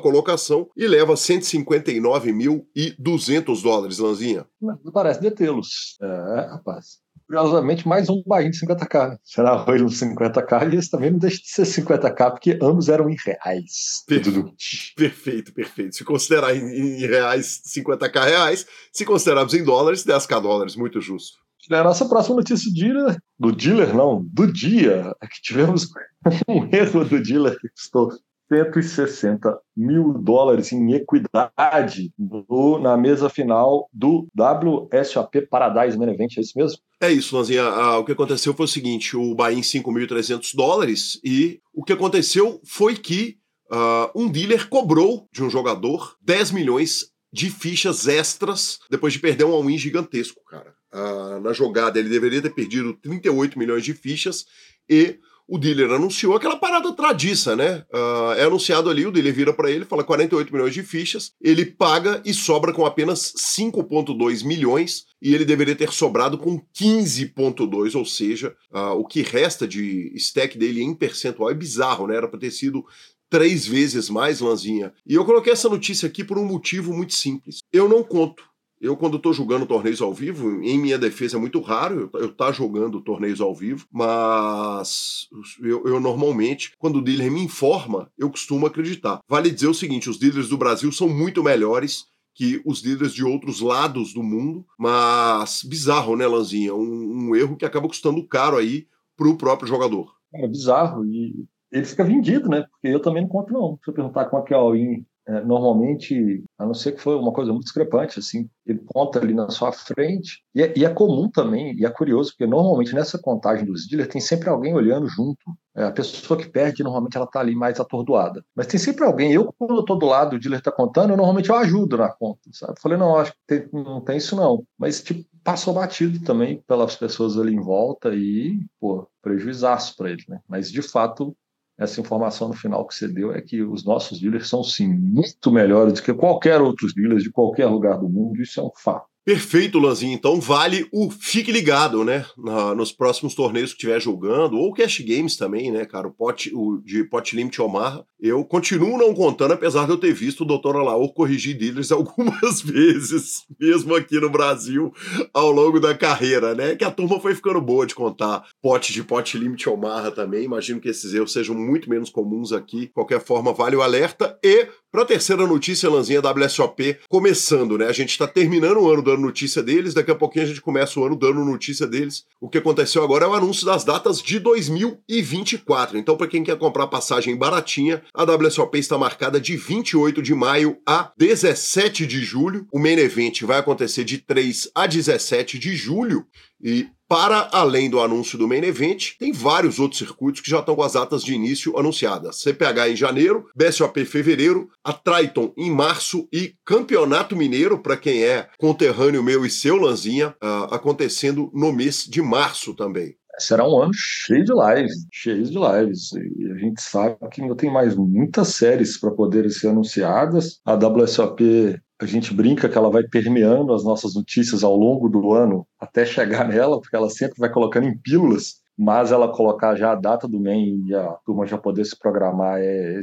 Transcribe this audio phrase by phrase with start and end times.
[0.00, 4.46] colocação e leva 159.200 dólares, Lanzinha.
[4.62, 5.96] Não parece detê-los.
[6.00, 6.06] É,
[6.52, 9.18] rapaz curiosamente, mais um Bahia de 50k.
[9.22, 13.08] Será hoje um 50k e esse também não deixa de ser 50k, porque ambos eram
[13.08, 14.04] em reais.
[14.06, 14.54] Perfeito,
[14.96, 15.54] perfeito.
[15.54, 15.96] perfeito.
[15.96, 21.44] Se considerar em, em reais, 50k reais, se considerarmos em dólares, 10k dólares, muito justo.
[21.70, 25.88] A nossa próxima notícia do dealer, do dealer não, do dia, é que tivemos
[26.46, 28.10] um erro do dealer que custou
[28.54, 36.40] 160 mil dólares em equidade no, na mesa final do WSOP Paradise Main Event, é
[36.40, 36.78] isso mesmo?
[37.00, 37.64] É isso, Lanzinha.
[37.64, 41.92] Ah, o que aconteceu foi o seguinte: o Bahia em 5.300 dólares, e o que
[41.92, 43.36] aconteceu foi que
[43.70, 49.44] uh, um dealer cobrou de um jogador 10 milhões de fichas extras depois de perder
[49.44, 50.72] um all-in gigantesco, cara.
[50.92, 54.46] Uh, na jogada ele deveria ter perdido 38 milhões de fichas
[54.88, 57.84] e o dealer anunciou aquela parada tradiça, né?
[57.92, 61.64] Uh, é anunciado ali, o dealer vira para ele, fala 48 milhões de fichas, ele
[61.66, 68.04] paga e sobra com apenas 5,2 milhões, e ele deveria ter sobrado com 15,2, ou
[68.04, 72.16] seja, uh, o que resta de stack dele em percentual é bizarro, né?
[72.16, 72.84] Era para ter sido
[73.28, 74.92] três vezes mais, Lanzinha.
[75.06, 77.58] E eu coloquei essa notícia aqui por um motivo muito simples.
[77.72, 78.44] Eu não conto
[78.84, 82.46] eu, quando estou jogando torneios ao vivo, em minha defesa é muito raro eu estar
[82.46, 85.26] tá jogando torneios ao vivo, mas
[85.58, 89.20] eu, eu, normalmente, quando o dealer me informa, eu costumo acreditar.
[89.26, 93.24] Vale dizer o seguinte: os dealers do Brasil são muito melhores que os dealers de
[93.24, 96.74] outros lados do mundo, mas bizarro, né, Lanzinha?
[96.74, 100.12] Um, um erro que acaba custando caro aí para o próprio jogador.
[100.34, 102.66] É bizarro e ele fica vendido, né?
[102.70, 103.78] Porque eu também não conto, não.
[103.82, 105.04] Se eu perguntar qual é o all-in é,
[105.44, 109.48] normalmente, a não ser que foi uma coisa muito discrepante, assim, ele conta ali na
[109.48, 110.42] sua frente.
[110.54, 114.10] E é, e é, comum também, e é curioso, porque normalmente nessa contagem dos dealers
[114.10, 115.38] tem sempre alguém olhando junto.
[115.76, 118.44] É, a pessoa que perde, normalmente ela está ali mais atordoada.
[118.54, 119.32] Mas tem sempre alguém.
[119.32, 122.40] Eu, quando estou do lado, o dealer está contando, eu, normalmente eu ajudo na conta.
[122.52, 122.80] Sabe?
[122.80, 124.64] Falei, não, acho que tem, não tem isso não.
[124.78, 130.24] Mas, tipo, passou batido também pelas pessoas ali em volta e, pô, prejuizaço para ele,
[130.28, 130.40] né?
[130.48, 131.36] Mas, de fato,
[131.78, 135.50] essa informação no final que você deu é que os nossos dealers são sim muito
[135.50, 139.13] melhores do que qualquer outros dealers de qualquer lugar do mundo, isso é um fato.
[139.24, 140.12] Perfeito, Lanzinho.
[140.12, 142.26] Então vale o fique ligado, né?
[142.36, 146.08] Na, nos próximos torneios que estiver jogando, ou Cash Games também, né, cara?
[146.08, 148.04] O, pot, o de Pot Limit Omaha.
[148.20, 150.76] Eu continuo não contando, apesar de eu ter visto o Dr.
[150.76, 154.92] Alaor corrigir dealers algumas vezes, mesmo aqui no Brasil,
[155.32, 156.76] ao longo da carreira, né?
[156.76, 160.44] Que a turma foi ficando boa de contar pote de Pot Limit Omaha também.
[160.44, 162.88] Imagino que esses erros sejam muito menos comuns aqui.
[162.88, 164.38] Qualquer forma, vale o alerta.
[164.42, 167.88] E para a terceira notícia, Lanzinha WSOP, começando, né?
[167.88, 170.98] A gente está terminando o ano dando notícia deles, daqui a pouquinho a gente começa
[170.98, 172.24] o ano dando notícia deles.
[172.40, 175.96] O que aconteceu agora é o anúncio das datas de 2024.
[175.96, 180.78] Então, para quem quer comprar passagem baratinha, a WSOP está marcada de 28 de maio
[180.86, 182.66] a 17 de julho.
[182.72, 186.26] O main event vai acontecer de 3 a 17 de julho.
[186.62, 190.74] E para além do anúncio do Main Event, tem vários outros circuitos que já estão
[190.74, 192.40] com as datas de início anunciadas.
[192.40, 198.22] CPH em janeiro, BSOP em fevereiro, a Triton em março e Campeonato Mineiro, para quem
[198.22, 203.82] é conterrâneo meu e seu, Lanzinha, uh, acontecendo no mês de março também será um
[203.82, 206.12] ano cheio de lives, cheio de lives.
[206.12, 210.60] E a gente sabe que ainda tem mais muitas séries para poderem ser anunciadas.
[210.64, 215.32] A WSOP a gente brinca que ela vai permeando as nossas notícias ao longo do
[215.32, 219.92] ano até chegar nela, porque ela sempre vai colocando em pílulas, mas ela colocar já
[219.92, 223.00] a data do MEN e a turma já poder se programar é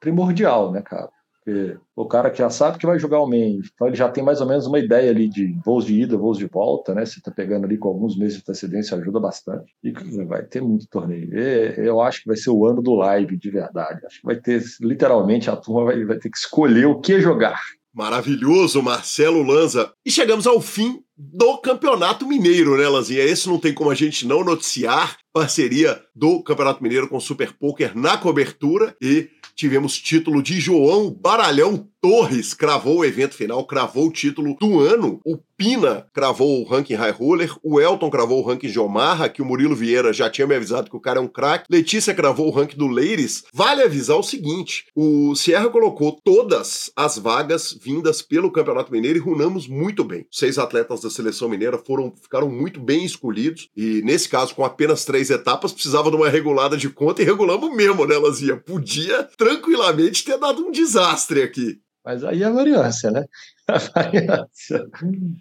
[0.00, 1.10] primordial, né, cara?
[1.48, 4.22] Porque o cara que já sabe que vai jogar o MEN, então ele já tem
[4.22, 7.06] mais ou menos uma ideia ali de voos de ida, voos de volta, né?
[7.06, 9.72] Você tá pegando ali com alguns meses de antecedência, ajuda bastante.
[9.82, 9.90] E
[10.26, 11.30] vai ter muito torneio.
[11.32, 14.04] eu acho que vai ser o ano do live, de verdade.
[14.04, 17.58] Acho que vai ter, literalmente, a turma vai, vai ter que escolher o que jogar.
[17.94, 19.90] Maravilhoso, Marcelo Lanza.
[20.04, 23.24] E chegamos ao fim do Campeonato Mineiro, né, Lanzinha?
[23.24, 25.16] Esse não tem como a gente não noticiar.
[25.32, 31.10] Parceria do Campeonato Mineiro com o Super Poker na cobertura e tivemos título de João
[31.10, 35.20] Baralhão Torres, cravou o evento final, cravou o título do ano.
[35.24, 39.42] O Pina cravou o ranking High Roller, o Elton cravou o ranking de Omaha, que
[39.42, 41.66] o Murilo Vieira já tinha me avisado que o cara é um craque.
[41.68, 43.42] Letícia cravou o ranking do Ladies.
[43.52, 49.20] Vale avisar o seguinte: o Sierra colocou todas as vagas vindas pelo Campeonato Mineiro e
[49.20, 50.24] runamos muito bem.
[50.30, 55.04] Seis atletas da seleção mineira foram ficaram muito bem escolhidos e nesse caso com apenas
[55.04, 58.56] três etapas precisava de uma regulada de conta e regulamos mesmo, né, Lazia?
[58.58, 61.80] Podia tranquilamente ter dado um desastre aqui.
[62.08, 63.22] Mas aí é a variância, né?
[63.68, 64.82] A variância.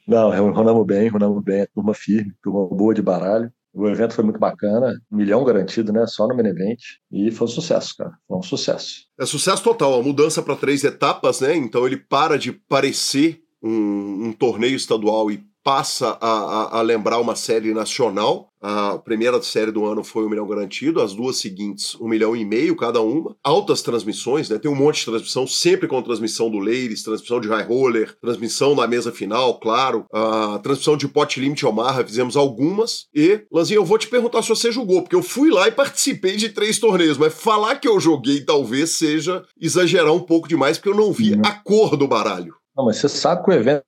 [0.06, 3.50] Não, runamos bem, runamos bem, é turma firme, turma boa de baralho.
[3.74, 6.06] O evento foi muito bacana, milhão garantido, né?
[6.06, 6.78] Só no main event.
[7.10, 8.12] E foi um sucesso, cara.
[8.28, 9.06] Foi um sucesso.
[9.18, 9.98] É sucesso total.
[9.98, 11.56] A mudança para três etapas, né?
[11.56, 17.20] Então ele para de parecer um, um torneio estadual e passa a, a, a, lembrar
[17.20, 18.54] uma série nacional.
[18.62, 22.46] A primeira série do ano foi um milhão garantido, as duas seguintes, um milhão e
[22.46, 23.36] meio cada uma.
[23.44, 24.58] Altas transmissões, né?
[24.58, 28.76] Tem um monte de transmissão, sempre com transmissão do Ladies, transmissão de High Roller, transmissão
[28.76, 30.06] na mesa final, claro.
[30.10, 33.08] A transmissão de Pot Limit Omaha, fizemos algumas.
[33.14, 36.38] E, Lanzinho, eu vou te perguntar se você jogou, porque eu fui lá e participei
[36.38, 40.90] de três torneios, mas falar que eu joguei talvez seja exagerar um pouco demais, porque
[40.90, 42.56] eu não vi a cor do baralho.
[42.78, 43.84] Não, mas você sabe que o evento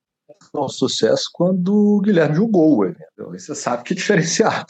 [0.54, 3.30] um sucesso quando o Guilherme jogou o evento.
[3.32, 4.66] Você sabe que é diferenciado.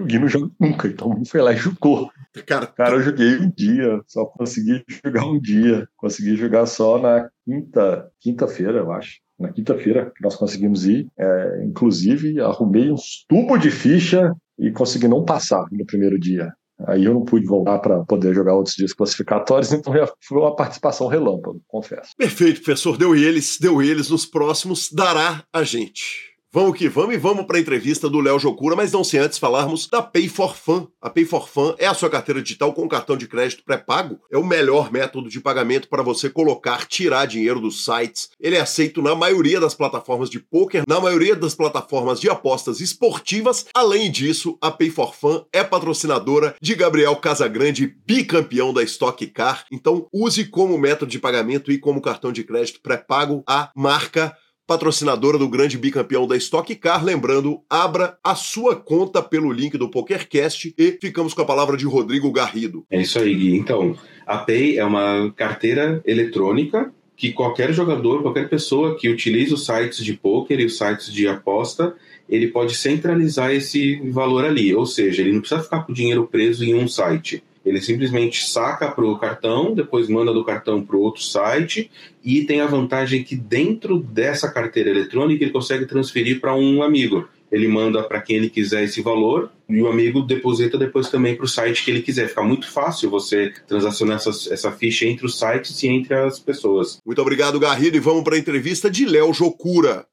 [0.00, 2.10] O Gui não joga nunca, então foi lá e jogou.
[2.46, 5.88] Cara, cara, eu joguei um dia, só consegui jogar um dia.
[5.96, 9.18] Consegui jogar só na quinta, quinta-feira, eu acho.
[9.38, 11.08] Na quinta-feira que nós conseguimos ir.
[11.18, 16.52] É, inclusive, arrumei uns tubos de ficha e consegui não passar no primeiro dia.
[16.86, 21.08] Aí eu não pude voltar para poder jogar outros dias classificatórios, então foi uma participação
[21.08, 22.14] relâmpago, confesso.
[22.16, 22.96] Perfeito, professor.
[22.96, 24.10] Deu eles, deu eles.
[24.10, 26.37] Nos próximos dará a gente.
[26.50, 29.36] Vamos que vamos e vamos para a entrevista do Léo Jocura, mas não sem antes
[29.36, 30.86] falarmos da Pay for Fun.
[30.98, 34.18] A Pay for Fun é a sua carteira digital com cartão de crédito pré-pago.
[34.32, 38.30] É o melhor método de pagamento para você colocar, tirar dinheiro dos sites.
[38.40, 42.80] Ele é aceito na maioria das plataformas de poker, na maioria das plataformas de apostas
[42.80, 43.66] esportivas.
[43.74, 49.66] Além disso, a Pay for Fun é patrocinadora de Gabriel Casagrande, bicampeão da Stock Car.
[49.70, 54.34] Então, use como método de pagamento e como cartão de crédito pré-pago a marca
[54.68, 57.02] patrocinadora do grande bicampeão da Stock Car.
[57.02, 61.86] Lembrando, abra a sua conta pelo link do PokerCast e ficamos com a palavra de
[61.86, 62.84] Rodrigo Garrido.
[62.90, 63.56] É isso aí, Gui.
[63.56, 63.96] Então,
[64.26, 70.04] a Pay é uma carteira eletrônica que qualquer jogador, qualquer pessoa que utilize os sites
[70.04, 71.96] de poker e os sites de aposta,
[72.28, 74.74] ele pode centralizar esse valor ali.
[74.74, 77.42] Ou seja, ele não precisa ficar com o dinheiro preso em um site.
[77.68, 81.90] Ele simplesmente saca para o cartão, depois manda do cartão para outro site
[82.24, 87.28] e tem a vantagem que dentro dessa carteira eletrônica ele consegue transferir para um amigo.
[87.50, 91.44] Ele manda para quem ele quiser esse valor e o amigo deposita depois também para
[91.44, 92.28] o site que ele quiser.
[92.28, 96.98] Fica muito fácil você transacionar essa, essa ficha entre os sites e entre as pessoas.
[97.04, 100.06] Muito obrigado, Garrido, e vamos para a entrevista de Léo Jocura.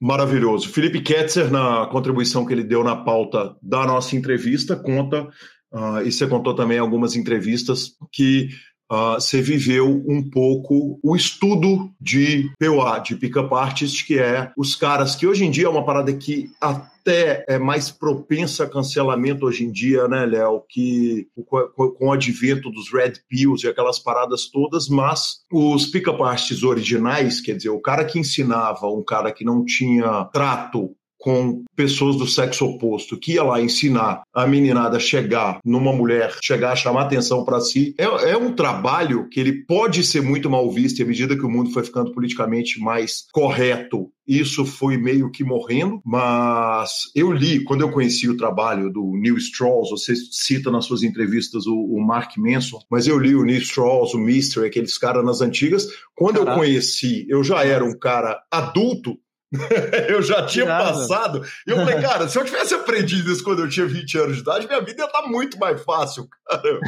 [0.00, 0.68] Maravilhoso.
[0.68, 5.28] Felipe Ketzer, na contribuição que ele deu na pauta da nossa entrevista, conta,
[5.72, 8.48] uh, e você contou também algumas entrevistas, que
[8.90, 14.74] uh, você viveu um pouco o estudo de POA, de Pickup Artist, que é os
[14.74, 19.46] caras que hoje em dia é uma parada que até é mais propensa a cancelamento
[19.46, 20.62] hoje em dia, né, Léo?
[20.68, 26.22] Que com, com o advento dos Red Pills e aquelas paradas todas, mas os Pickup
[26.22, 31.64] Artists originais, quer dizer, o cara que ensinava um cara que não tinha trato com
[31.74, 36.72] pessoas do sexo oposto, que ia lá ensinar a meninada a chegar numa mulher, chegar
[36.72, 40.70] a chamar atenção para si, é, é, um trabalho que ele pode ser muito mal
[40.70, 45.30] visto e à medida que o mundo foi ficando politicamente mais correto, isso foi meio
[45.30, 50.70] que morrendo, mas eu li, quando eu conheci o trabalho do Neil Strauss, você cita
[50.70, 54.66] nas suas entrevistas o, o Mark Manson, mas eu li o Neil Strauss, o Mystery,
[54.66, 55.88] aqueles caras nas antigas.
[56.14, 56.52] Quando Caraca.
[56.52, 59.18] eu conheci, eu já era um cara adulto,
[60.08, 61.42] eu já tinha passado.
[61.66, 64.42] E eu falei, cara, se eu tivesse aprendido isso quando eu tinha 20 anos de
[64.42, 66.80] idade, minha vida ia estar tá muito mais fácil, cara.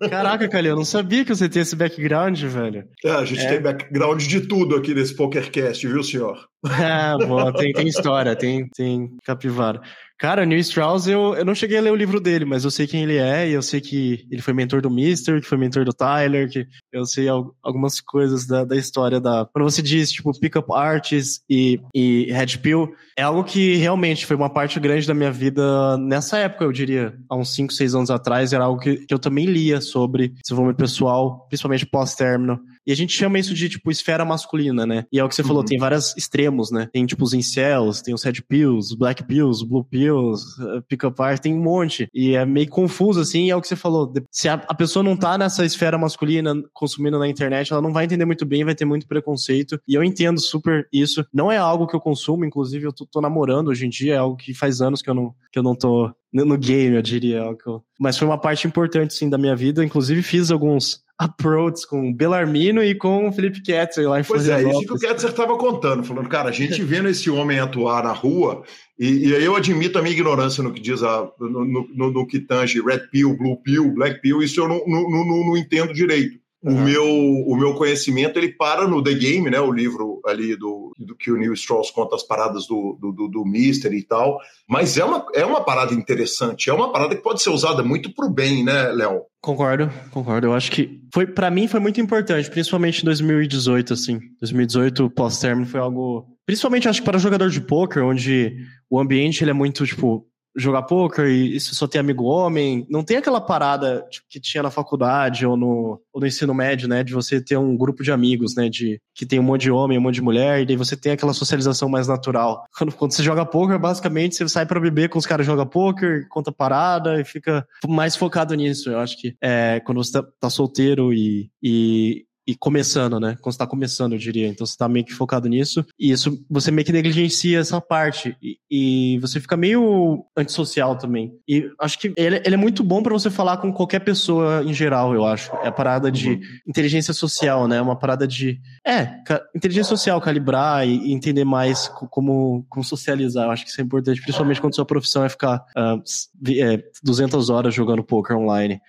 [0.10, 2.84] Caraca, Calil, eu não sabia que você tinha esse background, velho.
[3.04, 3.48] É, a gente é.
[3.48, 6.48] tem background de tudo aqui nesse PokerCast, viu, senhor?
[6.64, 9.80] Ah, bom, tem, tem história, tem, tem capivara.
[10.18, 12.70] Cara, o Neil Strauss, eu, eu não cheguei a ler o livro dele, mas eu
[12.70, 15.58] sei quem ele é, e eu sei que ele foi mentor do Mister, que foi
[15.58, 19.46] mentor do Tyler, que eu sei algumas coisas da, da história da...
[19.52, 24.36] Quando você diz, tipo, Pickup Artists e, e Red Pill, é algo que realmente foi
[24.36, 28.10] uma parte grande da minha vida nessa época, eu diria, há uns 5, 6 anos
[28.10, 32.58] atrás, era algo que, que eu também lia sobre desenvolvimento pessoal, principalmente pós-término.
[32.86, 35.04] E a gente chama isso de, tipo, esfera masculina, né?
[35.12, 35.48] E é o que você uhum.
[35.48, 36.88] falou, tem vários extremos, né?
[36.92, 41.40] Tem, tipo, os incels, tem os red pills, black pills, blue pills, uh, pick-up art,
[41.40, 42.08] tem um monte.
[42.14, 44.12] E é meio confuso, assim, e é o que você falou.
[44.30, 48.04] Se a, a, pessoa não tá nessa esfera masculina consumindo na internet, ela não vai
[48.04, 49.80] entender muito bem, vai ter muito preconceito.
[49.88, 51.24] E eu entendo super isso.
[51.32, 54.18] Não é algo que eu consumo, inclusive eu tô, tô namorando hoje em dia, é
[54.18, 57.38] algo que faz anos que eu não, que eu não tô no game, eu diria.
[57.38, 57.56] É
[57.98, 59.84] mas foi uma parte importante, sim, da minha vida.
[59.84, 64.62] Inclusive fiz alguns approach com Belarmino e com o Felipe Ketzer lá em Pois é,
[64.62, 68.12] isso que o Ketzer estava contando, falando, cara, a gente vendo esse homem atuar na
[68.12, 68.62] rua,
[68.98, 72.26] e, e aí eu admito a minha ignorância no que diz a, no, no, no
[72.26, 75.94] que tange Red Pill, Blue Pill, Black Pill, isso eu não, não, não, não entendo
[75.94, 76.38] direito.
[76.62, 76.74] Uhum.
[76.74, 79.60] O, meu, o meu conhecimento ele para no The Game, né?
[79.60, 83.28] O livro ali do, do que o Neil Strauss conta as paradas do, do, do,
[83.28, 84.40] do Mister e tal.
[84.68, 88.12] Mas é uma, é uma parada interessante, é uma parada que pode ser usada muito
[88.12, 89.22] pro bem, né, Léo?
[89.46, 90.48] Concordo, concordo.
[90.48, 94.18] Eu acho que foi para mim foi muito importante, principalmente em 2018, assim.
[94.40, 96.26] 2018, pós-término, foi algo.
[96.44, 98.56] Principalmente acho que para jogador de poker, onde
[98.90, 100.26] o ambiente ele é muito, tipo,
[100.56, 102.86] jogar poker e você só tem amigo homem.
[102.88, 106.88] Não tem aquela parada tipo, que tinha na faculdade ou no, ou no ensino médio,
[106.88, 107.04] né?
[107.04, 108.68] De você ter um grupo de amigos, né?
[108.68, 111.12] De que tem um monte de homem, um monte de mulher, e daí você tem
[111.12, 112.64] aquela socialização mais natural.
[112.76, 115.66] Quando, quando você joga poker, basicamente você sai para beber com os caras que jogam
[115.66, 118.90] poker, conta parada e fica mais focado nisso.
[118.90, 123.36] Eu acho que é, quando você tá, tá solteiro e, e e começando, né?
[123.40, 124.46] Quando você tá começando, eu diria.
[124.46, 125.84] Então você tá meio que focado nisso.
[125.98, 128.36] E isso, você meio que negligencia essa parte.
[128.40, 131.32] E, e você fica meio antissocial também.
[131.48, 134.72] E acho que ele, ele é muito bom para você falar com qualquer pessoa em
[134.72, 135.52] geral, eu acho.
[135.56, 136.40] É a parada de uhum.
[136.68, 137.80] inteligência social, né?
[137.82, 138.60] Uma parada de.
[138.86, 139.16] É,
[139.54, 143.46] inteligência social, calibrar e, e, entender mais como, como socializar.
[143.46, 146.00] Eu acho que isso é importante, principalmente quando sua profissão é ficar uh,
[146.48, 148.80] é, 200 horas jogando poker online.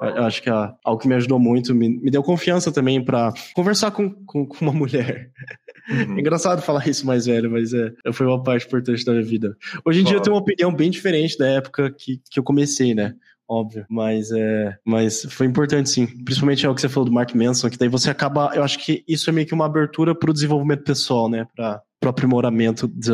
[0.00, 0.52] Eu acho que é
[0.84, 4.56] algo que me ajudou muito, me, me deu confiança também para conversar com, com, com,
[4.60, 5.30] uma mulher.
[5.88, 6.16] Uhum.
[6.16, 9.56] É engraçado falar isso mais velho, mas é, foi uma parte importante da minha vida.
[9.84, 12.94] Hoje em dia eu tenho uma opinião bem diferente da época que, que eu comecei,
[12.94, 13.14] né?
[13.48, 17.32] Óbvio, mas é, mas foi importante sim, principalmente é o que você falou do Mark
[17.32, 20.28] Manson, que daí você acaba, eu acho que isso é meio que uma abertura para
[20.28, 23.12] o desenvolvimento pessoal, né, para o aprimoramento de,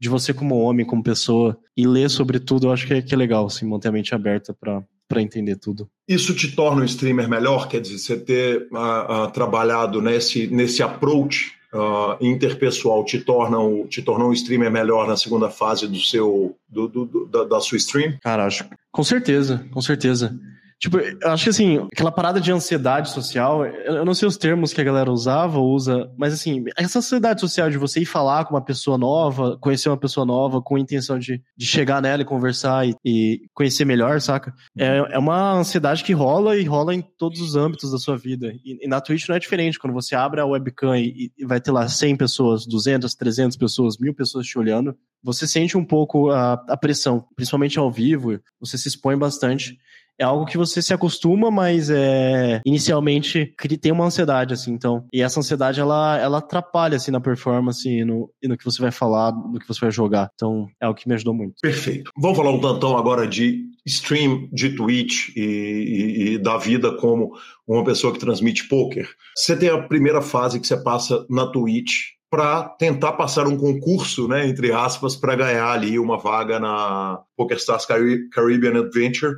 [0.00, 3.12] de você como homem, como pessoa, e ler sobre tudo, eu acho que é, que
[3.12, 5.90] é legal, assim, manter a mente aberta para para entender tudo.
[6.08, 7.68] Isso te torna um streamer melhor?
[7.68, 13.86] Quer dizer, você ter uh, uh, trabalhado nesse, nesse approach uh, interpessoal te torna, um,
[13.86, 17.60] te tornou um streamer melhor na segunda fase do seu do, do, do da, da,
[17.60, 18.16] sua stream?
[18.22, 20.34] Cara, acho com certeza, com certeza.
[20.80, 24.72] Tipo, eu acho que assim, aquela parada de ansiedade social, eu não sei os termos
[24.72, 28.44] que a galera usava ou usa, mas assim, essa ansiedade social de você ir falar
[28.44, 32.22] com uma pessoa nova, conhecer uma pessoa nova com a intenção de, de chegar nela
[32.22, 34.54] e conversar e, e conhecer melhor, saca?
[34.78, 38.52] É, é uma ansiedade que rola e rola em todos os âmbitos da sua vida.
[38.64, 41.60] E, e na Twitch não é diferente, quando você abre a webcam e, e vai
[41.60, 46.30] ter lá 100 pessoas, 200, 300 pessoas, mil pessoas te olhando, você sente um pouco
[46.30, 49.76] a, a pressão, principalmente ao vivo, você se expõe bastante.
[50.18, 55.06] É algo que você se acostuma, mas é inicialmente tem uma ansiedade, assim, então.
[55.12, 58.82] E essa ansiedade, ela, ela atrapalha, assim, na performance e no, e no que você
[58.82, 60.30] vai falar, no que você vai jogar.
[60.34, 61.54] Então, é o que me ajudou muito.
[61.62, 62.10] Perfeito.
[62.16, 67.32] Vamos falar um tantão agora de stream de Twitch e, e, e da vida como
[67.66, 69.08] uma pessoa que transmite poker.
[69.36, 74.28] Você tem a primeira fase que você passa na Twitch para tentar passar um concurso,
[74.28, 79.36] né, entre aspas, para ganhar ali uma vaga na PokerStars Caribbean Adventure,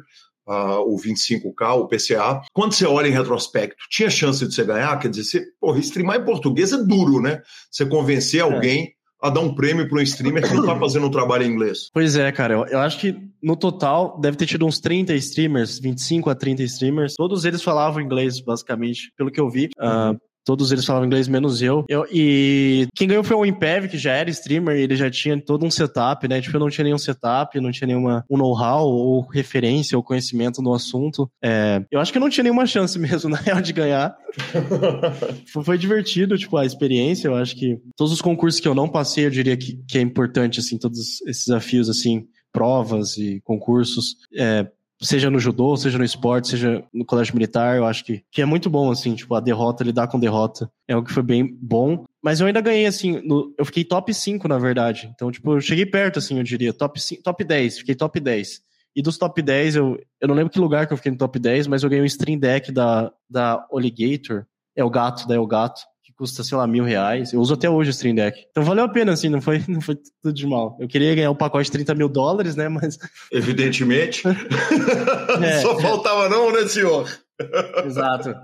[0.50, 2.42] uh, o 25K, o PCA.
[2.52, 4.99] Quando você olha em retrospecto, tinha chance de você ganhar?
[4.99, 7.40] Quer dizer, você, porra, streamar em português é duro, né?
[7.71, 8.42] Você convencer é.
[8.42, 8.92] alguém
[9.23, 11.90] a dar um prêmio para um streamer que não está fazendo um trabalho em inglês.
[11.92, 12.54] Pois é, cara.
[12.54, 16.62] Eu, eu, acho que no total deve ter tido uns 30 streamers, 25 a 30
[16.62, 17.14] streamers.
[17.16, 19.69] Todos eles falavam inglês, basicamente, pelo que eu vi.
[19.78, 20.19] Uh,
[20.50, 21.85] Todos eles falavam inglês, menos eu.
[21.88, 22.04] eu.
[22.12, 25.71] E quem ganhou foi o Impev, que já era streamer, ele já tinha todo um
[25.71, 26.40] setup, né?
[26.40, 30.61] Tipo, eu não tinha nenhum setup, não tinha nenhuma um know-how ou referência ou conhecimento
[30.61, 31.30] no assunto.
[31.40, 34.12] É, eu acho que eu não tinha nenhuma chance mesmo, na real, de ganhar.
[35.64, 37.28] foi, divertido, tipo, a experiência.
[37.28, 40.00] Eu acho que todos os concursos que eu não passei, eu diria que, que é
[40.00, 44.16] importante, assim, todos esses desafios, assim, provas e concursos.
[44.37, 44.66] É,
[45.00, 48.45] seja no judô, seja no esporte, seja no colégio militar, eu acho que, que é
[48.45, 52.04] muito bom, assim, tipo, a derrota, lidar com derrota, é algo que foi bem bom.
[52.23, 55.11] Mas eu ainda ganhei, assim, no, eu fiquei top 5, na verdade.
[55.14, 58.61] Então, tipo, eu cheguei perto, assim, eu diria, top, 5, top 10, fiquei top 10.
[58.95, 61.38] E dos top 10, eu, eu não lembro que lugar que eu fiquei no top
[61.38, 64.45] 10, mas eu ganhei um stream deck da, da Alligator,
[64.76, 65.83] é o gato, da é o gato
[66.21, 67.33] custa, sei lá, mil reais.
[67.33, 68.39] Eu uso até hoje o Stream Deck.
[68.50, 70.77] Então valeu a pena, assim, não foi, não foi tudo de mal.
[70.79, 72.99] Eu queria ganhar um pacote de 30 mil dólares, né, mas...
[73.33, 74.23] Evidentemente.
[75.43, 75.61] é.
[75.62, 77.11] Só faltava não, né, senhor?
[77.87, 78.35] Exato.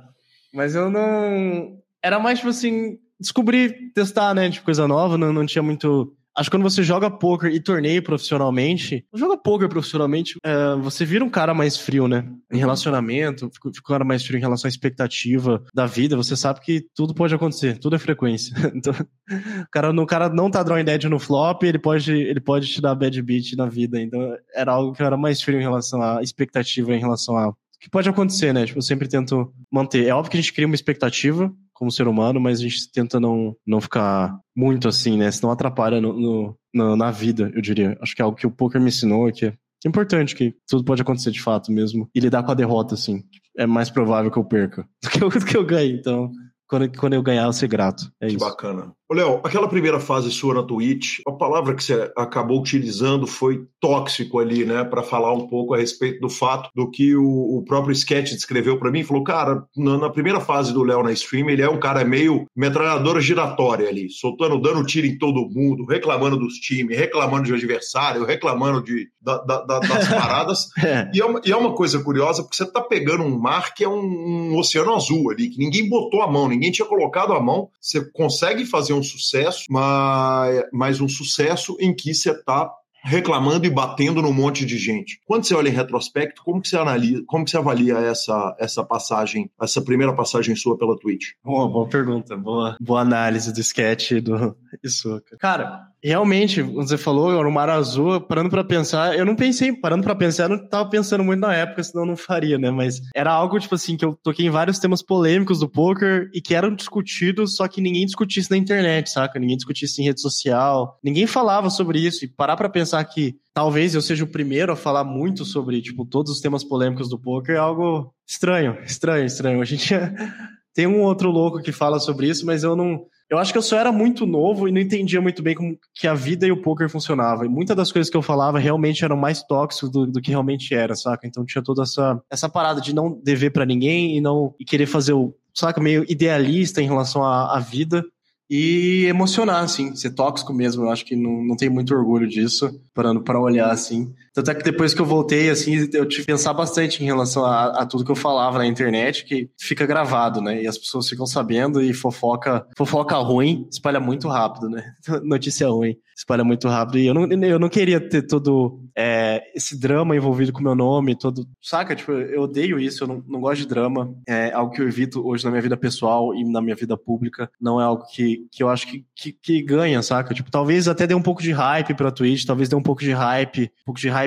[0.55, 1.77] Mas eu não...
[2.03, 6.51] Era mais, tipo assim, descobrir, testar, né, tipo, coisa nova, não, não tinha muito Acho
[6.51, 11.31] que quando você joga poker e torneio profissionalmente, joga poker profissionalmente, é, você vira um
[11.31, 12.29] cara mais frio, né?
[12.53, 16.17] Em relacionamento, fica, um cara mais frio em relação à expectativa da vida.
[16.17, 18.55] Você sabe que tudo pode acontecer, tudo é frequência.
[18.77, 22.69] Então, o cara, o cara não tá drawing dead no flop, ele pode, ele pode
[22.69, 23.99] te dar bad beat na vida.
[24.01, 27.53] Então, era algo que eu era mais frio em relação à expectativa, em relação a
[27.81, 28.67] que pode acontecer, né?
[28.67, 30.07] Tipo, eu sempre tento manter.
[30.07, 33.21] É óbvio que a gente cria uma expectativa, como ser humano, mas a gente tenta
[33.21, 35.31] não, não ficar muito assim, né?
[35.31, 37.97] Senão atrapalha no, no, na vida, eu diria.
[38.01, 39.55] Acho que é algo que o poker me ensinou, que é
[39.87, 42.09] importante, que tudo pode acontecer de fato mesmo.
[42.15, 43.23] E lidar com a derrota, assim.
[43.59, 45.93] É mais provável que eu perca do que eu, do que eu ganhe.
[45.93, 46.31] Então,
[46.67, 48.11] quando, quando eu ganhar, eu ser grato.
[48.21, 48.45] É que isso.
[48.45, 48.93] bacana.
[49.15, 54.41] Léo, aquela primeira fase sua na Twitch, a palavra que você acabou utilizando foi tóxico
[54.41, 54.83] ali, né?
[54.83, 58.79] Para falar um pouco a respeito do fato do que o, o próprio Sketch descreveu
[58.79, 59.05] para mim.
[59.05, 62.47] Falou, cara, na, na, primeira fase do Léo na stream, ele é um cara meio
[62.57, 68.25] metralhadora giratória ali, soltando, dando tiro em todo mundo, reclamando dos times, reclamando de adversário,
[68.25, 70.69] reclamando de, da, da, da, das paradas.
[70.83, 71.09] é.
[71.15, 73.85] E, é uma, e, é uma, coisa curiosa, porque você tá pegando um mar que
[73.85, 77.41] é um, um oceano azul ali, que ninguém botou a mão, ninguém tinha colocado a
[77.41, 77.69] mão.
[77.81, 82.73] Você consegue fazer um sucesso, mas, mas um sucesso em que você está
[83.07, 85.21] reclamando e batendo num monte de gente.
[85.25, 88.85] Quando você olha em retrospecto, como que você analisa, como que você avalia essa, essa
[88.85, 91.29] passagem, essa primeira passagem sua pela Twitch?
[91.45, 95.37] Boa, boa pergunta, boa, boa análise do sketch do Isuka.
[95.39, 100.03] Cara, realmente, você falou, era o Mar Azul, parando para pensar, eu não pensei, parando
[100.03, 102.71] para pensar, eu não tava pensando muito na época, senão eu não faria, né?
[102.71, 106.41] Mas era algo, tipo assim, que eu toquei em vários temas polêmicos do poker e
[106.41, 109.39] que eram discutidos, só que ninguém discutisse na internet, saca?
[109.39, 112.25] Ninguém discutisse em rede social, ninguém falava sobre isso.
[112.25, 116.05] E parar para pensar que talvez eu seja o primeiro a falar muito sobre, tipo,
[116.05, 119.61] todos os temas polêmicos do poker é algo estranho, estranho, estranho.
[119.61, 119.95] A gente
[120.75, 123.63] tem um outro louco que fala sobre isso, mas eu não eu acho que eu
[123.63, 126.63] só era muito novo e não entendia muito bem como que a vida e o
[126.63, 127.45] poker funcionava.
[127.45, 130.73] E muitas das coisas que eu falava realmente eram mais tóxicos do, do que realmente
[130.73, 131.27] era, saca?
[131.27, 134.87] Então tinha toda essa, essa parada de não dever para ninguém e não e querer
[134.87, 138.05] fazer o, saca, meio idealista em relação à, à vida
[138.49, 140.85] e emocionar, assim, ser tóxico mesmo.
[140.85, 144.15] Eu acho que não, não tenho muito orgulho disso, parando para olhar, assim.
[144.37, 147.43] Tanto é que depois que eu voltei, assim, eu tive que pensar bastante em relação
[147.43, 150.63] a, a, tudo que eu falava na internet, que fica gravado, né?
[150.63, 154.93] E as pessoas ficam sabendo e fofoca, fofoca ruim espalha muito rápido, né?
[155.25, 156.99] Notícia ruim espalha muito rápido.
[156.99, 160.75] E eu não, eu não queria ter todo é, esse drama envolvido com o meu
[160.75, 161.47] nome, todo.
[161.61, 161.95] Saca?
[161.95, 164.15] Tipo, eu odeio isso, eu não, não gosto de drama.
[164.27, 167.51] É algo que eu evito hoje na minha vida pessoal e na minha vida pública.
[167.61, 170.33] Não é algo que, que eu acho que, que, que ganha, saca?
[170.33, 173.13] Tipo, talvez até dê um pouco de hype pra Twitch, talvez dê um pouco de
[173.13, 174.26] hype, um pouco de hype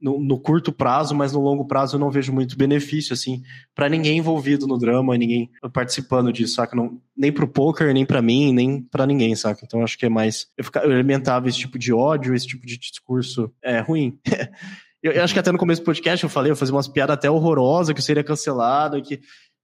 [0.00, 3.40] no, no, curto prazo, mas no longo prazo eu não vejo muito benefício, assim,
[3.72, 6.74] para ninguém envolvido no drama, ninguém participando disso, saca?
[6.74, 9.64] Não, nem pro poker, nem para mim, nem para ninguém, saca?
[9.64, 10.48] Então acho que é mais.
[10.56, 14.18] Eu, ficava, eu alimentava esse tipo de ódio, esse tipo de discurso é ruim.
[15.02, 17.14] Eu, eu, acho que até no começo do podcast eu falei, eu fazia umas piadas
[17.14, 19.18] até horrorosas, que eu seria cancelado, que.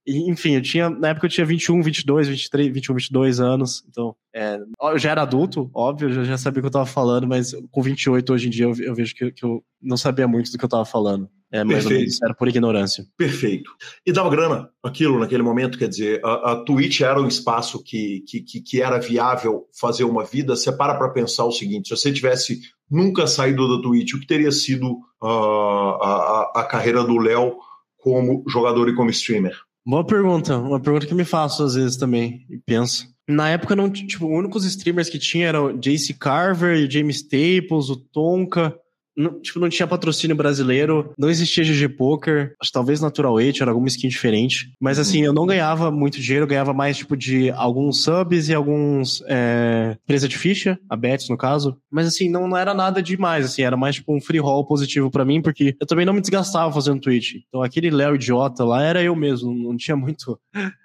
[0.09, 0.89] Enfim, eu tinha.
[0.89, 3.83] Na época eu tinha 21, 22, 23, 21, 22 anos.
[3.89, 7.27] Então, é, eu já era adulto, óbvio, eu já sabia o que eu tava falando,
[7.27, 10.51] mas com 28 hoje em dia eu, eu vejo que, que eu não sabia muito
[10.51, 11.29] do que eu tava falando.
[11.51, 11.93] É, mais Perfeito.
[11.93, 13.05] ou menos, era por ignorância.
[13.17, 13.71] Perfeito.
[14.05, 18.23] E dava grana aquilo naquele momento, quer dizer, a, a Twitch era um espaço que,
[18.27, 20.55] que, que era viável fazer uma vida.
[20.55, 24.27] Você para para pensar o seguinte: se você tivesse nunca saído da Twitch, o que
[24.27, 24.91] teria sido
[25.23, 27.57] uh, a, a, a carreira do Léo
[27.97, 29.57] como jogador e como streamer?
[29.85, 30.57] Boa pergunta.
[30.57, 33.07] Uma pergunta que me faço às vezes também, e penso.
[33.27, 37.17] Na época, não, tipo, os únicos streamers que tinha eram o JC Carver o James
[37.17, 38.75] Staples, o Tonka
[39.19, 43.61] não, tipo, não tinha patrocínio brasileiro, não existia GG Poker, acho que talvez Natural 8
[43.61, 44.71] era alguma skin diferente.
[44.79, 45.01] Mas uhum.
[45.01, 49.21] assim, eu não ganhava muito dinheiro, eu ganhava mais tipo de alguns subs e alguns
[49.27, 51.77] é, empresa de ficha, a Bets no caso.
[51.91, 55.11] Mas assim, não, não era nada demais, assim, era mais tipo um free roll positivo
[55.11, 57.35] para mim, porque eu também não me desgastava fazendo Twitch.
[57.47, 60.39] Então aquele Léo idiota lá era eu mesmo, não tinha muito.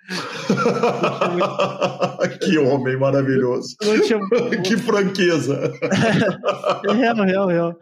[2.41, 3.75] que homem maravilhoso.
[4.07, 4.21] Tinha...
[4.63, 5.73] que franqueza.
[6.89, 7.79] é, real, real, real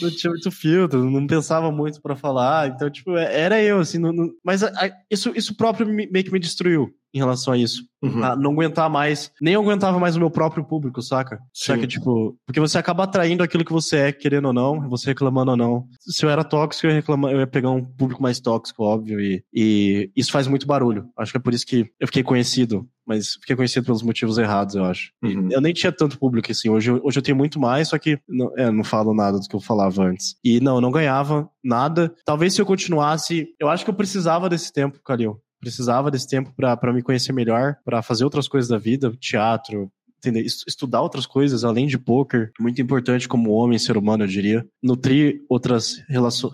[0.00, 2.68] não tinha muito filtro, não pensava muito para falar.
[2.68, 3.98] Então, tipo, é, era eu, assim.
[3.98, 4.30] Não, não...
[4.44, 7.84] mas a, a, isso, isso próprio meio que me destruiu em relação a isso.
[8.02, 8.24] Uhum.
[8.24, 11.36] A não aguentar mais, nem aguentava mais o meu próprio público, saca?
[11.52, 11.72] Sim.
[11.72, 15.50] Saca, tipo, porque você acaba atraindo aquilo que você é, querendo ou não, você reclamando
[15.50, 15.86] ou não.
[16.00, 19.20] Se eu era tóxico, eu ia, reclamar, eu ia pegar um público mais tóxico, óbvio,
[19.20, 21.08] e, e isso faz muito barulho.
[21.16, 24.74] Acho que é por isso que eu fiquei conhecido, mas fiquei conhecido pelos motivos errados,
[24.76, 25.10] eu acho.
[25.22, 25.48] Uhum.
[25.50, 28.50] Eu nem tinha tanto público assim, hoje, hoje eu tenho muito mais, só que não,
[28.56, 30.36] é, não falo nada do que eu falava antes.
[30.42, 32.14] E não, eu não ganhava nada.
[32.24, 36.52] Talvez se eu continuasse, eu acho que eu precisava desse tempo, Calil precisava desse tempo
[36.56, 41.64] para me conhecer melhor, para fazer outras coisas da vida, teatro, entender, estudar outras coisas
[41.64, 44.66] além de poker, muito importante como homem, ser humano, eu diria.
[44.82, 46.02] Nutrir outras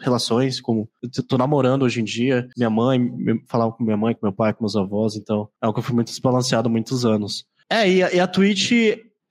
[0.01, 3.13] relações, como eu tô namorando hoje em dia, minha mãe,
[3.47, 5.85] falar com minha mãe, com meu pai, com meus avós, então é algo que eu
[5.85, 7.45] fui muito desbalanceado há muitos anos.
[7.69, 8.71] É, e a, e a Twitch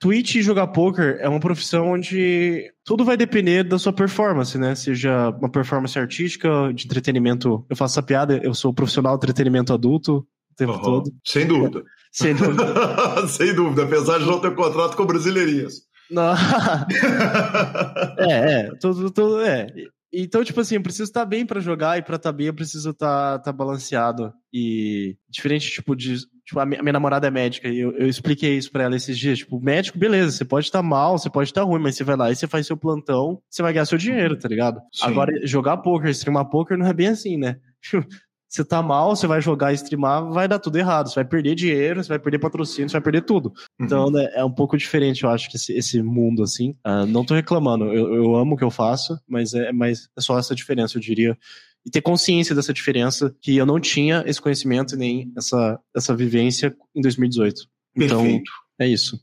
[0.06, 4.76] Twitch e jogar poker é uma profissão onde tudo vai depender da sua performance, né?
[4.76, 7.66] Seja uma performance artística, de entretenimento.
[7.68, 10.82] Eu faço essa piada, eu sou profissional de entretenimento adulto o tempo uhum.
[10.82, 11.12] todo.
[11.26, 11.84] Sem dúvida.
[12.12, 12.64] Sem dúvida.
[13.28, 15.82] Sem dúvida, apesar de não ter contrato com brasileirinhas.
[16.12, 16.36] Não.
[18.20, 19.66] é, é, tudo, tudo, é.
[20.22, 22.92] Então, tipo assim, eu preciso estar bem para jogar e para estar bem eu preciso
[22.92, 24.34] estar, estar balanceado.
[24.54, 26.18] E diferente, tipo, de.
[26.46, 29.18] Tipo, a minha, minha namorada é médica e eu, eu expliquei isso para ela esses
[29.18, 29.40] dias.
[29.40, 32.32] Tipo, médico, beleza, você pode estar mal, você pode estar ruim, mas você vai lá
[32.32, 34.80] e você faz seu plantão, você vai ganhar seu dinheiro, tá ligado?
[34.92, 35.08] Sim.
[35.08, 37.58] Agora, jogar poker, streamar poker não é bem assim, né?
[38.48, 41.10] você tá mal, você vai jogar e streamar, vai dar tudo errado.
[41.10, 43.50] Você vai perder dinheiro, você vai perder patrocínio, você vai perder tudo.
[43.50, 43.86] Uhum.
[43.86, 46.72] Então, né, é um pouco diferente, eu acho, que esse, esse mundo, assim.
[46.86, 50.22] Uh, não tô reclamando, eu, eu amo o que eu faço, mas é, mas é
[50.22, 51.38] só essa diferença, eu diria.
[51.86, 56.76] E ter consciência dessa diferença, que eu não tinha esse conhecimento nem essa, essa vivência
[56.96, 57.62] em 2018.
[57.96, 58.52] Então, Perfeito.
[58.80, 59.20] é isso.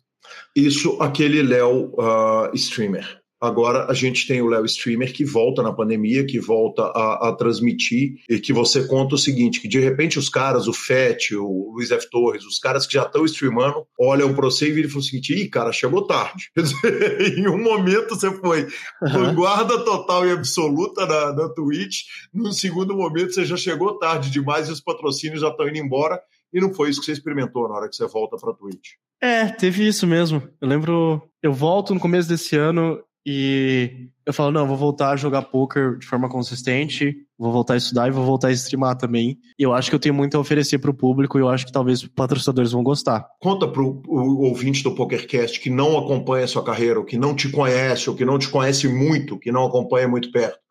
[0.54, 3.21] Isso, aquele Léo uh, streamer.
[3.42, 7.32] Agora a gente tem o Léo Streamer que volta na pandemia, que volta a, a,
[7.32, 11.72] transmitir e que você conta o seguinte: que de repente os caras, o Fett, o
[11.74, 12.08] Luiz F.
[12.08, 15.04] Torres, os caras que já estão streamando, olham para você e viram e falam o
[15.04, 16.52] seguinte: ih, cara, chegou tarde.
[16.56, 18.68] Dizer, em um momento você foi
[19.00, 22.02] vanguarda total e absoluta na, na Twitch,
[22.32, 26.20] num segundo momento você já chegou tarde demais e os patrocínios já estão indo embora.
[26.54, 28.90] E não foi isso que você experimentou na hora que você volta para Twitch.
[29.20, 30.48] É, teve isso mesmo.
[30.60, 35.16] Eu lembro, eu volto no começo desse ano e eu falo, não, vou voltar a
[35.16, 39.38] jogar poker de forma consistente, vou voltar a estudar e vou voltar a streamar também.
[39.58, 41.72] Eu acho que eu tenho muito a oferecer para o público e eu acho que
[41.72, 43.26] talvez patrocinadores vão gostar.
[43.40, 47.34] Conta para o ouvinte do PokerCast que não acompanha a sua carreira, ou que não
[47.34, 50.61] te conhece, ou que não te conhece muito, que não acompanha muito perto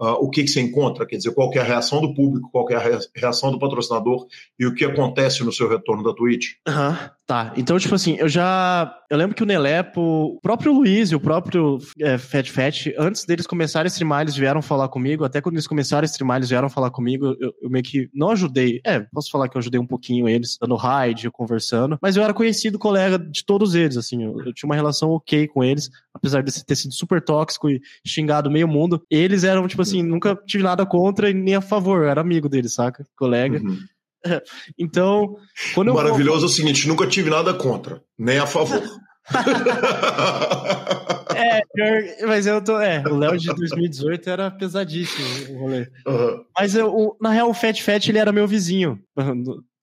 [0.00, 2.68] uh, o que, que você encontra, quer dizer, qual é a reação do público, qual
[2.70, 4.26] é a reação do patrocinador
[4.58, 6.52] e o que acontece no seu retorno da Twitch.
[6.66, 7.52] Aham, uhum, tá.
[7.56, 8.96] Então, tipo assim, eu já.
[9.10, 13.24] Eu lembro que o Nelepo, o próprio Luiz e o próprio é, Fat Fat, antes
[13.24, 15.24] deles começarem a streamar, eles vieram falar comigo.
[15.24, 17.36] Até quando eles começaram a streamar, eles vieram falar comigo.
[17.40, 18.80] Eu, eu meio que não ajudei.
[18.86, 21.98] É, posso falar que eu ajudei um pouquinho eles, dando raid, conversando.
[22.00, 24.22] Mas eu era conhecido colega de todos eles, assim.
[24.22, 27.80] Eu, eu tinha uma relação ok com eles, apesar de ter sido super tóxico e
[28.06, 29.02] xingado meio mundo.
[29.10, 32.02] Eles eram, tipo assim, nunca tive nada contra e nem a favor.
[32.02, 33.06] Eu era amigo deles, saca?
[33.16, 33.58] Colega.
[33.58, 33.78] Uhum.
[34.78, 35.34] Então,
[35.74, 35.94] quando eu.
[35.94, 38.82] Maravilhoso é o seguinte: nunca tive nada contra, nem a favor.
[41.34, 42.78] é, mas eu tô.
[42.78, 45.88] É, o Léo de 2018 era pesadíssimo o rolê.
[46.06, 46.44] Uhum.
[46.58, 49.00] Mas eu, na real, o Fat Fat ele era meu vizinho.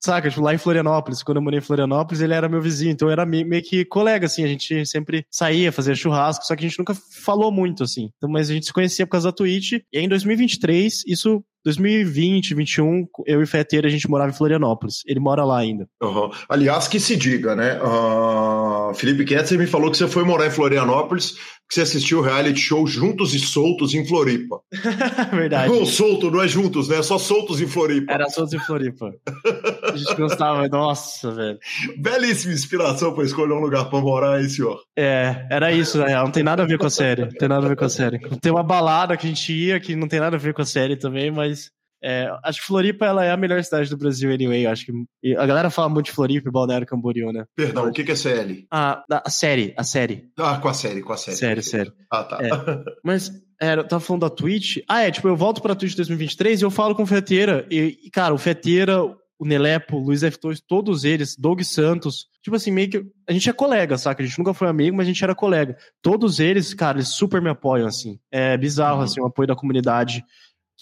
[0.03, 0.29] Saca?
[0.29, 3.25] Tipo, lá em Florianópolis, quando eu morei em Florianópolis, ele era meu vizinho, então era
[3.25, 6.95] meio que colega, assim, a gente sempre saía, fazia churrasco, só que a gente nunca
[7.23, 8.10] falou muito, assim.
[8.17, 11.43] Então, mas a gente se conhecia por causa da Twitch, e aí em 2023, isso
[11.67, 15.01] 2020, 2021, eu e o Feteira, a gente morava em Florianópolis.
[15.05, 15.86] Ele mora lá ainda.
[16.01, 16.31] Uhum.
[16.47, 17.77] Aliás, que se diga, né?
[17.81, 21.36] Uh, Felipe Ketzer me falou que você foi morar em Florianópolis,
[21.67, 24.62] que você assistiu o reality show Juntos e Soltos em Floripa.
[25.32, 25.71] Verdade.
[25.71, 27.01] Não, solto, não é juntos, né?
[27.01, 28.12] Só soltos em Floripa.
[28.12, 29.13] Era soltos em Floripa.
[29.84, 31.60] a gente gostava, nossa, velho.
[31.97, 34.80] Belíssima inspiração para escolher um lugar para morar, hein, senhor?
[34.97, 36.25] É, era isso, real.
[36.25, 37.23] Não tem nada a ver com a série.
[37.23, 38.19] Não tem nada a ver com a série.
[38.41, 40.65] Tem uma balada que a gente ia que não tem nada a ver com a
[40.65, 41.69] série também, mas
[42.03, 44.65] é, acho que Floripa ela é a melhor cidade do Brasil, anyway.
[44.65, 47.45] Acho que a galera fala muito de Floripa e Balneário Camboriú, né?
[47.55, 48.67] Perdão, o que, que é CL?
[48.71, 50.29] Ah, a série, a série.
[50.38, 51.38] Ah, com a série, com a série.
[51.38, 51.91] Série, série.
[52.12, 52.39] Ah, tá.
[52.41, 52.49] É,
[53.03, 53.31] mas
[53.62, 54.77] é, eu tava falando da Twitch.
[54.88, 57.65] Ah, é, tipo, eu volto pra Twitch 2023 e eu falo com o Feteira.
[57.71, 62.55] E, e cara, o Feteira, o Nelepo, o Luiz F2, todos eles, Doug Santos, tipo
[62.55, 63.03] assim, meio que.
[63.27, 64.21] A gente é colega, saca?
[64.21, 65.75] A gente nunca foi amigo, mas a gente era colega.
[66.01, 68.19] Todos eles, cara, eles super me apoiam, assim.
[68.31, 69.03] É bizarro, uhum.
[69.03, 70.23] assim, o apoio da comunidade.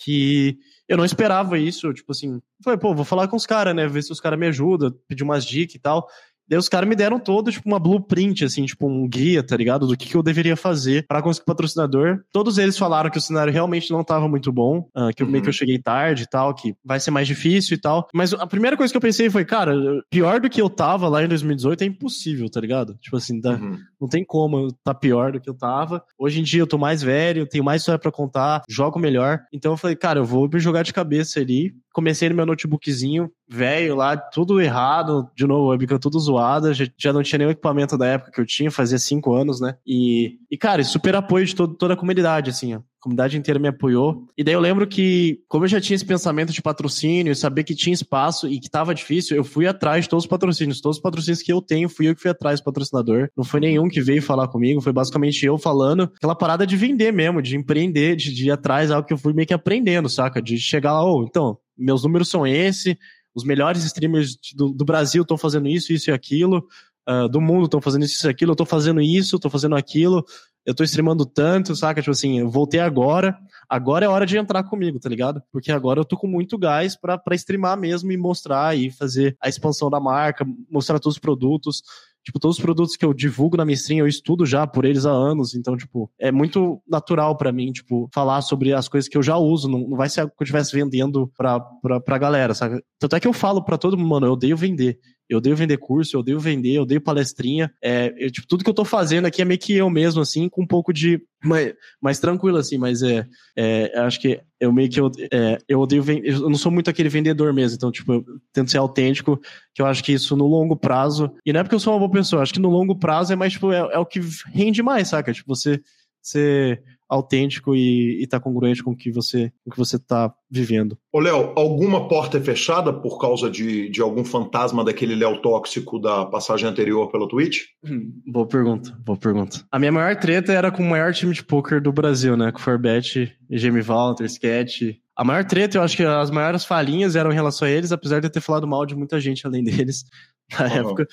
[0.04, 3.88] Que eu não esperava isso, tipo assim, falei, pô, vou falar com os caras, né,
[3.88, 6.08] ver se os caras me ajudam, pedir umas dicas e tal.
[6.48, 9.88] Daí os caras me deram todo, tipo, uma blueprint, assim, tipo, um guia, tá ligado?
[9.88, 12.20] Do que, que eu deveria fazer para conseguir patrocinador.
[12.32, 15.30] Todos eles falaram que o cenário realmente não tava muito bom, uh, que uhum.
[15.30, 18.08] meio que eu cheguei tarde e tal, que vai ser mais difícil e tal.
[18.14, 19.76] Mas a primeira coisa que eu pensei foi, cara,
[20.10, 22.96] pior do que eu tava lá em 2018 é impossível, tá ligado?
[23.02, 23.78] Tipo assim, uhum.
[24.00, 26.04] não tem como tá pior do que eu tava.
[26.18, 29.42] Hoje em dia eu tô mais velho, tenho mais história pra contar, jogo melhor.
[29.52, 31.74] Então eu falei, cara, eu vou me jogar de cabeça ali.
[31.96, 37.24] Comecei no meu notebookzinho, velho lá, tudo errado, de novo, webcam tudo zoada, já, não
[37.24, 39.78] tinha nenhum equipamento da época que eu tinha, fazia cinco anos, né?
[39.88, 43.68] E, e cara, super apoio de todo, toda a comunidade, assim, ó comunidade inteira me
[43.68, 44.24] apoiou.
[44.36, 47.76] E daí eu lembro que, como eu já tinha esse pensamento de patrocínio, saber que
[47.76, 50.82] tinha espaço e que tava difícil, eu fui atrás de todos os patrocínios.
[50.82, 53.30] Todos os patrocínios que eu tenho, fui eu que fui atrás do patrocinador.
[53.38, 57.14] Não foi nenhum que veio falar comigo, foi basicamente eu falando aquela parada de vender
[57.14, 60.42] mesmo, de empreender, de, de ir atrás, algo que eu fui meio que aprendendo, saca?
[60.42, 62.98] De chegar lá, oh, então, meus números são esse,
[63.34, 66.68] os melhores streamers do, do Brasil estão fazendo isso, isso e aquilo,
[67.08, 70.26] uh, do mundo estão fazendo isso e aquilo, eu tô fazendo isso, tô fazendo aquilo,
[70.66, 72.02] eu tô streamando tanto, saca?
[72.02, 73.38] Tipo assim, eu voltei agora,
[73.70, 75.42] agora é hora de entrar comigo, tá ligado?
[75.52, 79.48] Porque agora eu tô com muito gás pra streamar mesmo e mostrar e fazer a
[79.48, 81.84] expansão da marca, mostrar todos os produtos.
[82.26, 85.06] Tipo, todos os produtos que eu divulgo na minha stream, eu estudo já por eles
[85.06, 85.54] há anos.
[85.54, 89.38] Então, tipo, é muito natural para mim, tipo, falar sobre as coisas que eu já
[89.38, 89.70] uso.
[89.70, 92.84] Não, não vai ser algo que eu estivesse vendendo pra, pra, pra galera, sabe?
[92.98, 94.98] Tanto é que eu falo para todo mundo, mano, eu odeio vender.
[95.28, 97.74] Eu odeio vender curso, eu odeio vender, eu odeio palestrinha.
[97.82, 100.48] É, eu, tipo, tudo que eu tô fazendo aqui é meio que eu mesmo, assim,
[100.48, 101.22] com um pouco de.
[101.44, 104.00] Mais, mais tranquilo, assim, mas é, é.
[104.00, 105.00] Acho que eu meio que.
[105.00, 106.30] Eu, é, eu odeio vender.
[106.30, 109.40] Eu não sou muito aquele vendedor mesmo, então, tipo, eu tento ser autêntico,
[109.74, 111.32] que eu acho que isso no longo prazo.
[111.46, 113.36] E não é porque eu sou uma boa pessoa, acho que no longo prazo é
[113.36, 114.22] mais, tipo, é, é o que
[114.54, 115.34] rende mais, saca?
[115.34, 115.82] Tipo, você.
[116.22, 120.34] você autêntico e, e tá congruente com o que você com o que você tá
[120.50, 120.98] vivendo.
[121.12, 126.00] Ô, Léo, alguma porta é fechada por causa de, de algum fantasma daquele Léo tóxico
[126.00, 127.62] da passagem anterior pelo Twitch?
[127.84, 129.66] Hum, boa pergunta, boa pergunta.
[129.72, 132.52] A minha maior treta era com o maior time de poker do Brasil, né?
[132.52, 137.16] Com o Forbet, Jamie Walter, Sketch, a maior treta, eu acho que as maiores falinhas
[137.16, 139.64] eram em relação a eles, apesar de eu ter falado mal de muita gente além
[139.64, 140.04] deles
[140.60, 140.74] na uhum.
[140.74, 141.08] época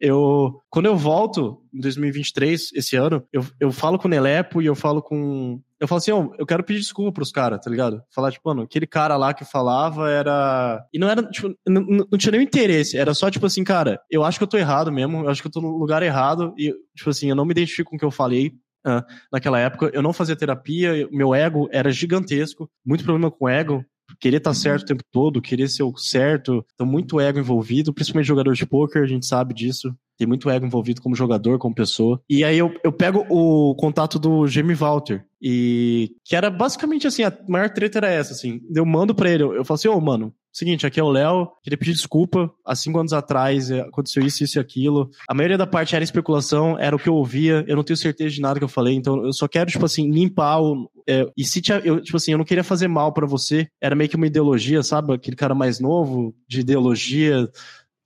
[0.00, 4.66] eu quando eu volto em 2023, esse ano, eu, eu falo com o Nelepo e
[4.66, 5.60] eu falo com.
[5.78, 8.02] Eu falo assim, oh, eu quero pedir desculpa pros caras, tá ligado?
[8.14, 10.84] Falar, tipo, mano, aquele cara lá que falava era.
[10.92, 12.96] E não era, tipo, não, não tinha nenhum interesse.
[12.96, 15.48] Era só, tipo assim, cara, eu acho que eu tô errado mesmo, eu acho que
[15.48, 16.54] eu tô no lugar errado.
[16.58, 18.52] E, tipo assim, eu não me identifico com o que eu falei.
[18.86, 23.84] Uh, naquela época, eu não fazia terapia, meu ego era gigantesco, muito problema com ego,
[24.20, 26.64] querer estar tá certo o tempo todo, querer ser o certo.
[26.74, 29.94] Então, muito ego envolvido, principalmente jogador de poker, a gente sabe disso.
[30.20, 32.20] Tem muito ego envolvido como jogador, como pessoa.
[32.28, 35.24] E aí eu, eu pego o contato do Jamie Walter.
[35.40, 38.60] E que era basicamente assim, a maior treta era essa, assim.
[38.76, 41.08] Eu mando pra ele, eu, eu falo assim, ô, oh, mano, Seguinte, aqui é o
[41.08, 42.50] Léo, queria pedir desculpa.
[42.66, 45.08] Há cinco anos atrás é, aconteceu isso, isso e aquilo.
[45.28, 47.64] A maioria da parte era especulação, era o que eu ouvia.
[47.68, 50.10] Eu não tenho certeza de nada que eu falei, então eu só quero, tipo assim,
[50.10, 50.90] limpar o.
[51.08, 53.68] É, e se eu, tipo assim, eu não queria fazer mal para você.
[53.80, 55.14] Era meio que uma ideologia, sabe?
[55.14, 57.48] Aquele cara mais novo, de ideologia,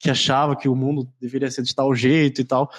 [0.04, 2.70] que achava que o mundo deveria ser de tal jeito e tal.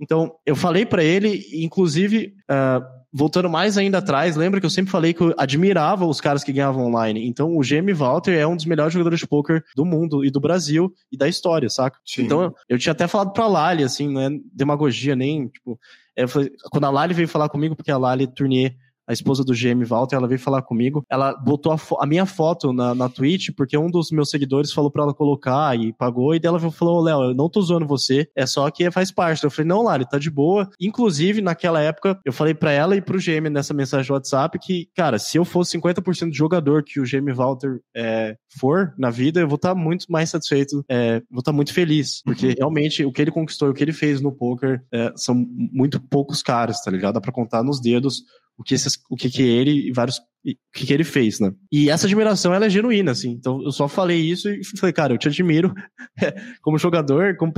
[0.00, 2.80] Então, eu falei para ele, inclusive, uh,
[3.12, 6.52] voltando mais ainda atrás, lembra que eu sempre falei que eu admirava os caras que
[6.52, 7.26] ganhavam online.
[7.26, 10.38] Então, o Jamie Walter é um dos melhores jogadores de poker do mundo e do
[10.38, 11.98] Brasil e da história, saca?
[12.06, 12.22] Sim.
[12.22, 15.76] Então, eu tinha até falado pra Lali, assim, não é demagogia nem, tipo,
[16.14, 18.76] é, foi, quando a Lali veio falar comigo, porque a Lali Tournier
[19.08, 21.02] a esposa do GM Walter, ela veio falar comigo.
[21.10, 24.90] Ela botou a, a minha foto na, na Twitch, porque um dos meus seguidores falou
[24.90, 28.46] pra ela colocar e pagou, e dela falou: Léo, eu não tô zoando você, é
[28.46, 29.42] só que faz parte.
[29.42, 30.68] Eu falei: não, Lari, tá de boa.
[30.78, 34.88] Inclusive, naquela época, eu falei pra ela e pro GM nessa mensagem do WhatsApp que,
[34.94, 39.40] cara, se eu fosse 50% de jogador que o GM Walter é, for na vida,
[39.40, 43.04] eu vou estar tá muito mais satisfeito, é, vou estar tá muito feliz, porque realmente
[43.04, 46.82] o que ele conquistou, o que ele fez no poker é, são muito poucos caras,
[46.82, 47.14] tá ligado?
[47.14, 48.22] Dá pra contar nos dedos
[48.58, 50.18] o que, esses, o que, que ele e vários.
[50.18, 51.52] O que, que ele fez, né?
[51.70, 53.30] E essa admiração ela é genuína, assim.
[53.30, 55.74] Então eu só falei isso e falei, cara, eu te admiro
[56.62, 57.52] como jogador, como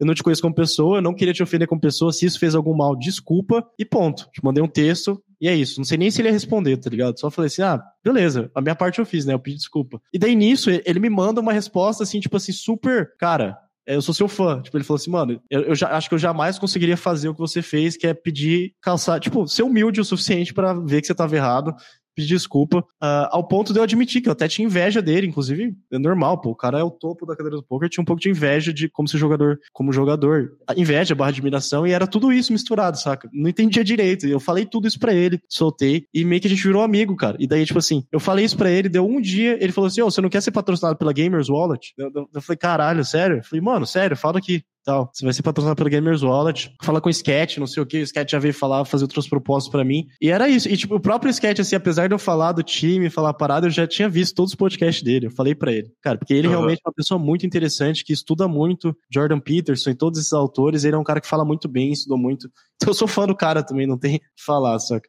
[0.00, 2.12] eu não te conheço como pessoa, eu não queria te ofender como pessoa.
[2.12, 3.64] Se isso fez algum mal, desculpa.
[3.78, 4.28] E ponto.
[4.32, 5.78] Te mandei um texto e é isso.
[5.78, 7.18] Não sei nem se ele ia responder, tá ligado?
[7.18, 9.34] Só falei assim, ah, beleza, a minha parte eu fiz, né?
[9.34, 10.00] Eu pedi desculpa.
[10.12, 14.14] E daí nisso, ele me manda uma resposta assim, tipo assim, super, cara, eu sou
[14.14, 14.60] seu fã.
[14.60, 17.34] Tipo, ele falou assim, mano, eu, eu já, acho que eu jamais conseguiria fazer o
[17.34, 21.06] que você fez, que é pedir calçar, tipo, ser humilde o suficiente para ver que
[21.06, 21.74] você tava errado
[22.14, 25.74] pedir desculpa, uh, ao ponto de eu admitir que eu até tinha inveja dele, inclusive,
[25.90, 28.20] é normal, pô, o cara é o topo da cadeira do poker, tinha um pouco
[28.20, 32.32] de inveja de como ser jogador, como jogador, a inveja barra admiração, e era tudo
[32.32, 33.28] isso misturado, saca?
[33.32, 36.62] Não entendia direito, eu falei tudo isso pra ele, soltei, e meio que a gente
[36.62, 39.56] virou amigo, cara, e daí, tipo assim, eu falei isso pra ele, deu um dia,
[39.62, 41.92] ele falou assim, ô, oh, você não quer ser patrocinado pela Gamers Wallet?
[41.96, 43.38] Eu, eu, eu falei, caralho, sério?
[43.38, 45.10] Eu falei, mano, sério, fala aqui, tal.
[45.12, 46.74] Você vai ser patrocinado pelo Gamers Wallet.
[46.82, 47.98] Fala com o Sketch, não sei o que.
[47.98, 50.06] O Sketch já veio falar, fazer outros propósitos para mim.
[50.20, 50.68] E era isso.
[50.68, 53.66] E, tipo, o próprio Sketch, assim, apesar de eu falar do time, falar a parada,
[53.66, 55.26] eu já tinha visto todos os podcasts dele.
[55.26, 55.90] Eu falei para ele.
[56.02, 56.54] Cara, porque ele uhum.
[56.54, 60.84] realmente é uma pessoa muito interessante, que estuda muito Jordan Peterson e todos esses autores.
[60.84, 62.50] Ele é um cara que fala muito bem, estudou muito.
[62.82, 65.08] Então eu sou fã do cara também, não tem que falar, saca?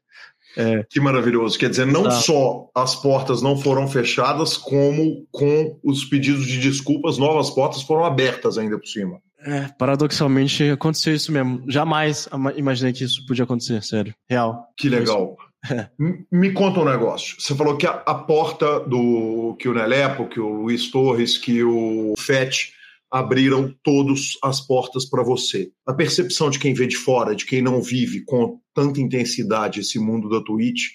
[0.55, 0.83] É.
[0.89, 1.57] Que maravilhoso.
[1.57, 2.11] Quer dizer, não tá.
[2.11, 8.05] só as portas não foram fechadas, como com os pedidos de desculpas, novas portas foram
[8.05, 9.19] abertas ainda por cima.
[9.45, 11.63] É, paradoxalmente aconteceu isso mesmo.
[11.69, 14.13] Jamais imaginei que isso podia acontecer, sério.
[14.29, 14.67] Real.
[14.77, 15.35] Que legal.
[15.69, 15.87] É.
[16.31, 17.35] Me conta um negócio.
[17.39, 21.63] Você falou que a, a, porta do que o Nelepo, que o Luiz Torres, que
[21.63, 22.73] o FET
[23.09, 25.71] abriram todas as portas para você.
[25.87, 29.99] A percepção de quem vê de fora, de quem não vive com tanta intensidade esse
[29.99, 30.89] mundo da Twitch,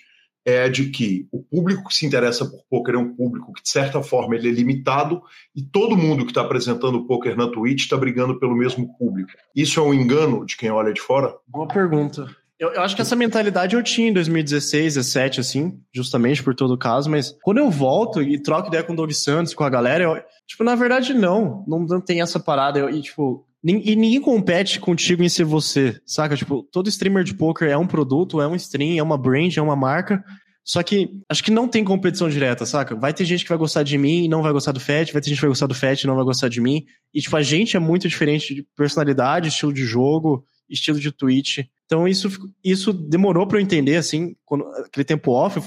[0.49, 3.69] é de que o público que se interessa por poker é um público que, de
[3.69, 5.21] certa forma, ele é limitado
[5.55, 9.31] e todo mundo que está apresentando poker na Twitch está brigando pelo mesmo público.
[9.55, 11.35] Isso é um engano de quem olha de fora?
[11.47, 12.27] Boa pergunta.
[12.59, 16.75] Eu, eu, acho que essa mentalidade eu tinha em 2016, 2017, assim, justamente por todo
[16.75, 19.71] o caso, mas quando eu volto e troco ideia com o Doug Santos, com a
[19.71, 21.65] galera, eu, tipo, na verdade, não.
[21.69, 22.79] Não, não tem essa parada.
[22.79, 26.37] Eu, e, tipo, e ninguém compete contigo em ser você, saca?
[26.37, 29.63] Tipo, todo streamer de poker é um produto, é um stream, é uma brand, é
[29.63, 30.23] uma marca.
[30.65, 32.95] Só que acho que não tem competição direta, saca?
[32.95, 35.23] Vai ter gente que vai gostar de mim e não vai gostar do Fat, vai
[35.23, 36.85] ter gente que vai gostar do Fat e não vai gostar de mim.
[37.13, 41.61] E, tipo, a gente é muito diferente de personalidade, estilo de jogo, estilo de Twitch.
[41.87, 42.31] Então, isso,
[42.63, 45.59] isso demorou para eu entender, assim, quando, aquele tempo off,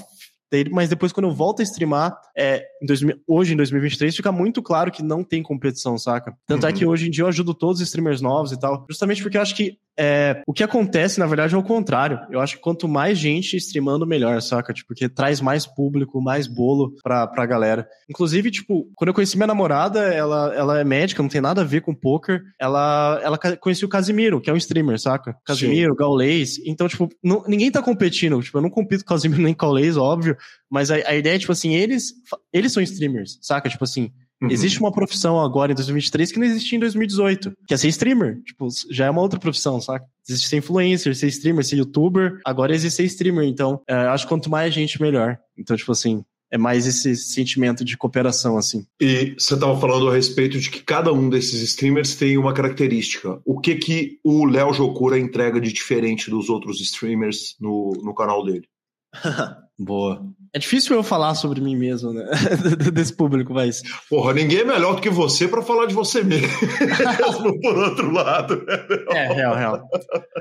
[0.70, 4.62] mas depois quando eu volto a streamar, é, em 2000, hoje em 2023, fica muito
[4.62, 6.36] claro que não tem competição, saca?
[6.46, 6.74] Tanto é uhum.
[6.74, 9.36] é que hoje em dia eu ajudo todos os streamers novos e tal, justamente porque
[9.36, 12.18] eu acho que é, o que acontece, na verdade, é o contrário.
[12.30, 14.72] Eu acho que quanto mais gente streamando, melhor, saca?
[14.72, 17.88] Tipo, porque traz mais público, mais bolo pra, pra galera.
[18.08, 21.64] Inclusive, tipo, quando eu conheci minha namorada, ela, ela é médica, não tem nada a
[21.64, 22.42] ver com poker.
[22.60, 25.36] Ela, ela conhecia o Casimiro, que é um streamer, saca?
[25.44, 26.58] Casimiro, Gaulês.
[26.64, 28.40] Então, tipo, não, ninguém tá competindo.
[28.42, 30.36] Tipo, eu não compito com Casimiro nem com Gaulês, óbvio.
[30.70, 32.14] Mas a, a ideia é, tipo assim, eles,
[32.52, 33.68] eles são streamers, saca?
[33.68, 34.10] Tipo assim,
[34.42, 34.50] Uhum.
[34.50, 38.42] Existe uma profissão agora em 2023 que não existia em 2018, que é ser streamer.
[38.42, 40.04] Tipo, já é uma outra profissão, saca?
[40.28, 42.40] Existe ser influencer, ser streamer, ser youtuber.
[42.44, 43.44] Agora existe ser streamer.
[43.44, 45.38] Então, é, acho que quanto mais gente, melhor.
[45.56, 48.84] Então, tipo assim, é mais esse sentimento de cooperação, assim.
[49.00, 53.40] E você estava falando a respeito de que cada um desses streamers tem uma característica.
[53.44, 58.44] O que que o Léo Jokura entrega de diferente dos outros streamers no, no canal
[58.44, 58.66] dele?
[59.78, 60.22] Boa.
[60.54, 62.28] É difícil eu falar sobre mim mesmo, né?
[62.92, 63.80] Desse público, mas.
[64.10, 66.46] Porra, ninguém é melhor do que você para falar de você mesmo.
[67.62, 68.62] Por outro lado.
[69.10, 69.88] É, real, real.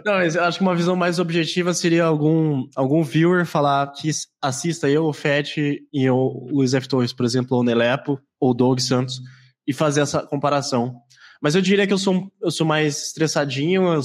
[0.06, 4.12] Não, mas eu acho que uma visão mais objetiva seria algum, algum viewer falar que
[4.42, 6.90] assista eu, o Fett e o Luiz F.
[6.90, 9.22] Torres, por exemplo, ou o Nelepo, ou o Doug Santos,
[9.66, 10.94] e fazer essa comparação.
[11.42, 14.02] Mas eu diria que eu sou, eu sou mais estressadinho, eu,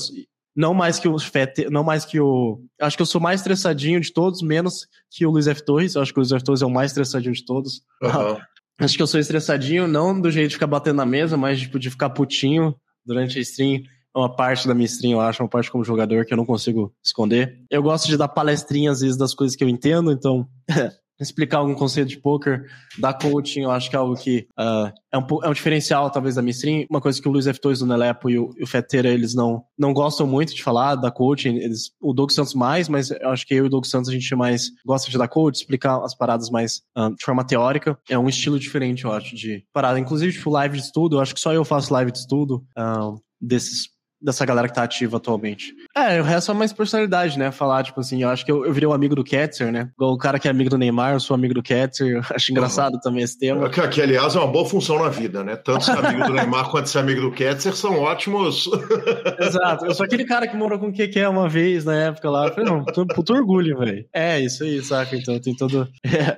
[0.56, 2.60] não mais que o Fete, não mais que o.
[2.80, 5.62] Acho que eu sou mais estressadinho de todos, menos que o Luiz F.
[5.62, 5.94] Torres.
[5.94, 6.42] Eu acho que o Luiz F.
[6.42, 7.82] Torres é o mais estressadinho de todos.
[8.02, 8.38] Uhum.
[8.78, 11.78] Acho que eu sou estressadinho, não do jeito de ficar batendo na mesa, mas tipo,
[11.78, 13.80] de ficar putinho durante a stream.
[14.14, 16.44] É uma parte da minha stream, eu acho, uma parte como jogador que eu não
[16.44, 17.58] consigo esconder.
[17.70, 20.46] Eu gosto de dar palestrinha, às vezes, das coisas que eu entendo, então
[21.20, 22.66] explicar algum conceito de poker,
[22.98, 26.34] dar coaching, eu acho que é algo que uh, é, um, é um diferencial, talvez,
[26.34, 26.86] da mainstream.
[26.90, 29.92] Uma coisa que o Luiz F2 do Nelepo e o, o Feteira, eles não, não
[29.92, 33.54] gostam muito de falar da coaching, eles, o Doug Santos mais, mas eu acho que
[33.54, 36.50] eu e o Doug Santos a gente mais gosta de dar coach, explicar as paradas
[36.50, 37.98] mais uh, de forma teórica.
[38.08, 39.98] É um estilo diferente, eu acho, de parada.
[39.98, 43.20] Inclusive, tipo, live de estudo, eu acho que só eu faço live de estudo uh,
[43.40, 45.74] desses dessa galera que tá ativa atualmente.
[45.94, 47.50] É, o resto é mais personalidade, né?
[47.50, 49.90] Falar, tipo assim, eu acho que eu, eu virei um amigo do Ketzer, né?
[49.94, 52.24] Igual o cara que é amigo do Neymar, eu sou amigo do Ketzer.
[52.30, 53.00] Acho engraçado uhum.
[53.00, 53.68] também esse tema.
[53.68, 55.56] Que, que, aliás, é uma boa função na vida, né?
[55.56, 58.68] Tanto ser amigo do Neymar quanto ser amigo do Ketzer são ótimos.
[59.38, 59.86] Exato.
[59.86, 62.46] Eu sou aquele cara que morou com o Keke uma vez na época lá.
[62.46, 64.06] Eu falei, não, puto, puto orgulho, velho.
[64.12, 65.16] É, isso aí, saca?
[65.16, 65.88] Então tem todo.
[66.06, 66.36] É.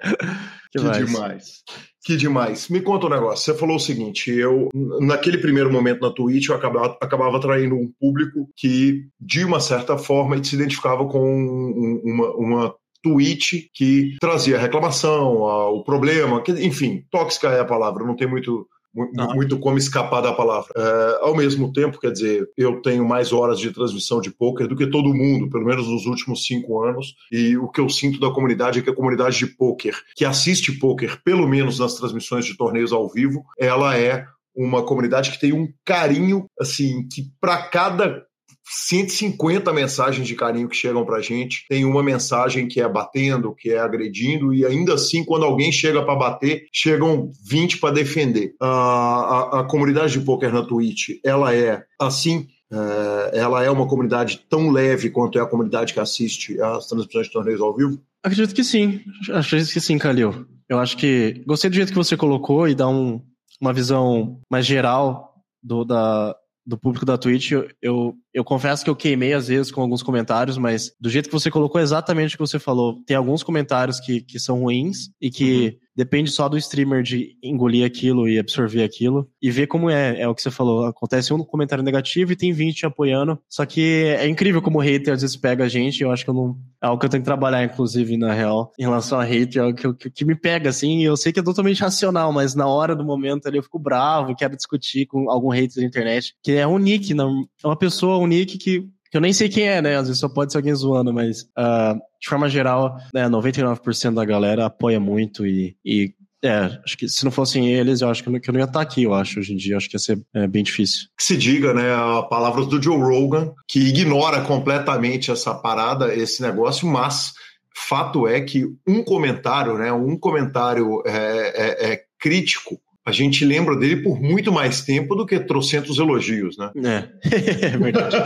[0.71, 1.63] Que, que demais.
[2.05, 2.69] Que demais.
[2.69, 3.45] Me conta um negócio.
[3.45, 4.69] Você falou o seguinte: eu,
[5.01, 9.99] naquele primeiro momento na Twitch, eu acabava, acabava atraindo um público que, de uma certa
[9.99, 17.49] forma, se identificava com uma, uma tweet que trazia reclamação, o problema, que, enfim, tóxica
[17.49, 20.69] é a palavra, não tem muito muito, muito como escapar da palavra.
[20.77, 24.77] É, ao mesmo tempo, quer dizer, eu tenho mais horas de transmissão de poker do
[24.77, 28.31] que todo mundo, pelo menos nos últimos cinco anos, e o que eu sinto da
[28.31, 32.57] comunidade é que a comunidade de poker, que assiste poker, pelo menos nas transmissões de
[32.57, 34.27] torneios ao vivo, ela é
[34.57, 38.28] uma comunidade que tem um carinho, assim, que para cada
[38.69, 41.65] 150 mensagens de carinho que chegam pra gente.
[41.69, 46.05] Tem uma mensagem que é batendo, que é agredindo, e ainda assim, quando alguém chega
[46.05, 48.55] para bater, chegam 20 para defender.
[48.61, 52.47] A, a, a, comunidade de poker na Twitch, ela é assim.
[52.71, 57.27] É, ela é uma comunidade tão leve quanto é a comunidade que assiste às transmissões
[57.27, 57.99] de torneios ao vivo?
[58.23, 59.01] Acredito que sim.
[59.33, 60.47] Acredito que sim, Calil.
[60.69, 61.43] Eu acho que.
[61.47, 63.23] Gostei do jeito que você colocou e dá um,
[63.59, 66.37] uma visão mais geral do, da,
[66.69, 70.03] do público da Twitch, eu, eu, eu, confesso que eu queimei às vezes com alguns
[70.03, 74.01] comentários, mas do jeito que você colocou exatamente o que você falou, tem alguns comentários
[74.01, 75.89] que, que são ruins e que uhum.
[75.99, 80.21] Depende só do streamer de engolir aquilo e absorver aquilo e ver como é.
[80.21, 80.87] É o que você falou.
[80.87, 83.37] Acontece um comentário negativo e tem 20 apoiando.
[83.49, 86.01] Só que é incrível como o hater às vezes pega a gente.
[86.01, 86.57] Eu acho que eu não.
[86.81, 89.61] É algo que eu tenho que trabalhar, inclusive, na real, em relação a hater.
[89.61, 91.03] É algo que, que, que me pega, assim.
[91.03, 94.37] eu sei que é totalmente racional, mas na hora do momento ali eu fico bravo,
[94.37, 96.33] quero discutir com algum hater da internet.
[96.45, 99.67] Que é um nick, não, é uma pessoa, um nick que eu nem sei quem
[99.67, 99.97] é, né?
[99.97, 104.25] Às vezes só pode ser alguém zoando, mas uh, de forma geral, né, 99% da
[104.25, 106.13] galera apoia muito e, e
[106.43, 109.03] é, acho que se não fossem eles, eu acho que eu, não, ia estar aqui,
[109.03, 109.77] eu acho, hoje em dia.
[109.77, 111.09] Acho que ia ser é, bem difícil.
[111.17, 111.83] Que se diga, né?
[112.31, 117.33] Palavras do Joe Rogan, que ignora completamente essa parada, esse negócio, mas
[117.75, 119.93] fato é que um comentário, né?
[119.93, 125.25] Um comentário é, é, é crítico a gente lembra dele por muito mais tempo do
[125.25, 126.71] que trocentos elogios, né?
[126.85, 128.17] É, é verdade.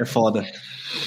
[0.00, 0.42] é foda.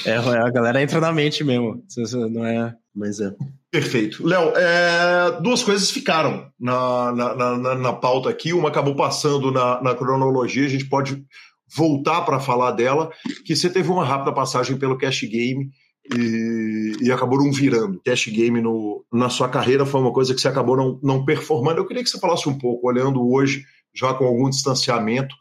[0.06, 1.84] É, a galera entra na mente mesmo.
[2.30, 3.34] Não é, mas é.
[3.72, 4.24] Perfeito.
[4.24, 8.54] Léo, é, duas coisas ficaram na, na, na, na, pauta aqui.
[8.54, 11.24] Uma acabou passando na, na cronologia, a gente pode
[11.76, 13.10] voltar para falar dela,
[13.44, 15.72] que você teve uma rápida passagem pelo Cash Game
[16.16, 16.20] e,
[17.02, 18.02] e, acabou não virando.
[18.04, 21.80] Cash game no, na sua carreira foi uma coisa que você acabou não, não performando.
[21.80, 23.64] Eu queria que você falasse um pouco, olhando hoje,
[23.94, 25.36] já com algum distanciamento,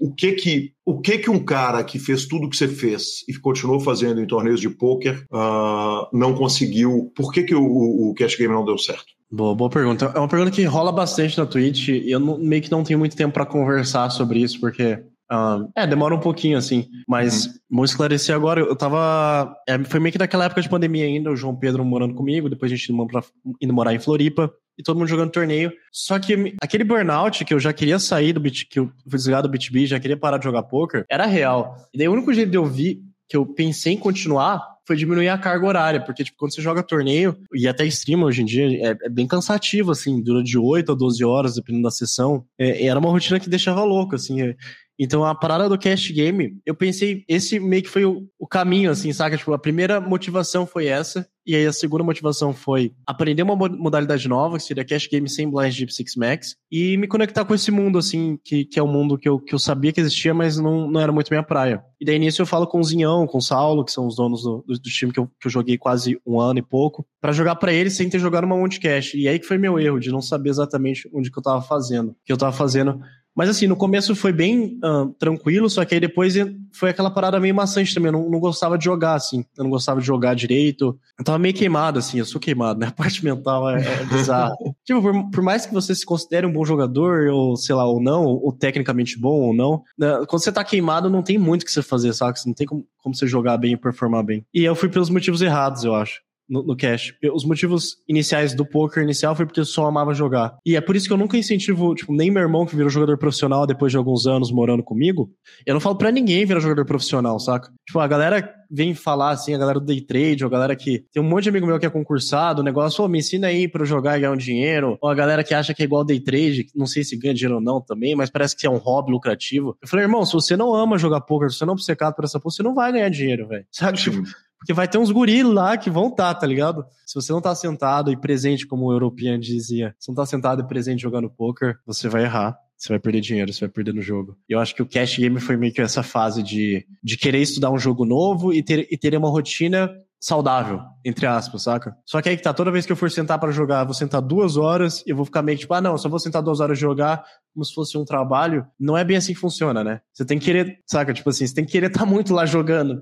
[0.00, 3.24] o que que, o que que um cara que fez tudo o que você fez
[3.28, 7.12] e continuou fazendo em torneios de pôquer uh, não conseguiu?
[7.16, 9.06] Por que, que o, o Cash Game não deu certo?
[9.30, 10.12] Boa, boa pergunta.
[10.14, 12.98] É uma pergunta que rola bastante na Twitch e eu não, meio que não tenho
[12.98, 16.88] muito tempo para conversar sobre isso, porque Uh, é, demora um pouquinho, assim.
[17.06, 17.52] Mas uhum.
[17.70, 18.60] vou esclarecer agora.
[18.60, 19.54] Eu tava.
[19.68, 22.72] É, foi meio que naquela época de pandemia ainda, o João Pedro morando comigo, depois
[22.72, 23.22] a gente indo, pra,
[23.60, 25.72] indo morar em Floripa, e todo mundo jogando torneio.
[25.92, 29.48] Só que aquele burnout que eu já queria sair do BT, que eu fui desligado
[29.48, 31.76] do BTB, já queria parar de jogar poker, era real.
[31.92, 35.28] E daí o único jeito de eu vir, que eu pensei em continuar, foi diminuir
[35.28, 38.88] a carga horária, porque, tipo, quando você joga torneio, e até stream hoje em dia,
[38.88, 42.46] é, é bem cansativo, assim, dura de 8 a 12 horas, dependendo da sessão.
[42.58, 44.40] É, era uma rotina que deixava louco, assim.
[44.40, 44.56] É,
[44.98, 48.90] então a parada do cast game, eu pensei, esse meio que foi o, o, caminho,
[48.90, 49.36] assim, saca?
[49.36, 54.28] Tipo, a primeira motivação foi essa, e aí a segunda motivação foi aprender uma modalidade
[54.28, 57.70] nova, que seria cast game sem blind Deep Six Max, e me conectar com esse
[57.70, 60.34] mundo, assim, que, que é o um mundo que eu, que eu sabia que existia,
[60.34, 61.82] mas não, não era muito minha praia.
[62.00, 64.42] E daí nisso eu falo com o Zinhão, com o Saulo, que são os donos
[64.42, 67.32] do, do, do time que eu, que eu joguei quase um ano e pouco, para
[67.32, 69.14] jogar para eles sem ter jogado uma Monte Cash.
[69.14, 72.14] E aí que foi meu erro, de não saber exatamente onde que eu tava fazendo.
[72.24, 73.00] Que eu tava fazendo
[73.38, 76.34] mas assim, no começo foi bem uh, tranquilo, só que aí depois
[76.72, 78.08] foi aquela parada meio maçante também.
[78.08, 79.44] Eu não, não, gostava de jogar, assim.
[79.56, 80.98] Eu não gostava de jogar direito.
[81.16, 82.18] Eu tava meio queimado, assim.
[82.18, 82.88] Eu sou queimado, né?
[82.88, 84.56] A parte mental é, é bizarra.
[84.84, 88.02] tipo, por, por, mais que você se considere um bom jogador, ou sei lá, ou
[88.02, 90.24] não, ou, ou tecnicamente bom ou não, né?
[90.28, 92.40] quando você tá queimado, não tem muito o que você fazer, sabe?
[92.44, 94.44] Não tem como, como você jogar bem e performar bem.
[94.52, 96.20] E eu fui pelos motivos errados, eu acho.
[96.48, 97.14] No, no cash.
[97.32, 100.56] Os motivos iniciais do poker inicial foi porque eu só amava jogar.
[100.64, 103.18] E é por isso que eu nunca incentivo, tipo, nem meu irmão que virou jogador
[103.18, 105.30] profissional depois de alguns anos morando comigo,
[105.66, 107.70] eu não falo para ninguém virar jogador profissional, saca?
[107.86, 111.04] Tipo, a galera vem falar assim, a galera do day trade, ou a galera que
[111.12, 113.66] tem um monte de amigo meu que é concursado, o negócio, oh, me ensina aí
[113.66, 116.20] para jogar e ganhar um dinheiro, ou a galera que acha que é igual day
[116.20, 119.10] trade, não sei se ganha dinheiro ou não também, mas parece que é um hobby
[119.10, 119.76] lucrativo.
[119.80, 122.24] Eu falei, irmão, se você não ama jogar poker, se você não é obcecado por
[122.24, 123.66] essa porra, você não vai ganhar dinheiro, velho.
[123.72, 123.98] Sabe?
[123.98, 124.22] Tipo,
[124.58, 126.84] porque vai ter uns guris lá que vão estar, tá, tá ligado?
[127.06, 130.62] Se você não tá sentado e presente, como o European dizia, se não tá sentado
[130.62, 132.58] e presente jogando poker, você vai errar.
[132.76, 134.36] Você vai perder dinheiro, você vai perder no jogo.
[134.48, 137.40] E eu acho que o Cash Game foi meio que essa fase de, de querer
[137.40, 139.90] estudar um jogo novo e ter, e ter uma rotina
[140.20, 141.96] saudável, entre aspas, saca?
[142.04, 144.20] Só que aí que tá, toda vez que eu for sentar para jogar, vou sentar
[144.20, 146.60] duas horas e eu vou ficar meio que tipo, ah, não, só vou sentar duas
[146.60, 148.66] horas jogar como se fosse um trabalho.
[148.78, 150.00] Não é bem assim que funciona, né?
[150.12, 151.12] Você tem que querer, saca?
[151.12, 153.00] Tipo assim, você tem que querer estar tá muito lá jogando.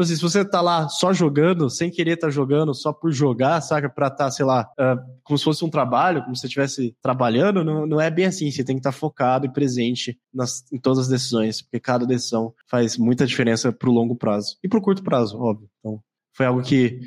[0.00, 3.12] Tipo assim, se você tá lá só jogando, sem querer estar tá jogando, só por
[3.12, 3.86] jogar, saca?
[3.86, 7.62] Pra tá, sei lá, uh, como se fosse um trabalho, como se você estivesse trabalhando,
[7.62, 8.50] não, não é bem assim.
[8.50, 12.06] Você tem que estar tá focado e presente nas, em todas as decisões, porque cada
[12.06, 14.56] decisão faz muita diferença pro longo prazo.
[14.64, 15.68] E pro curto prazo, óbvio.
[15.80, 16.00] Então,
[16.32, 16.98] foi algo que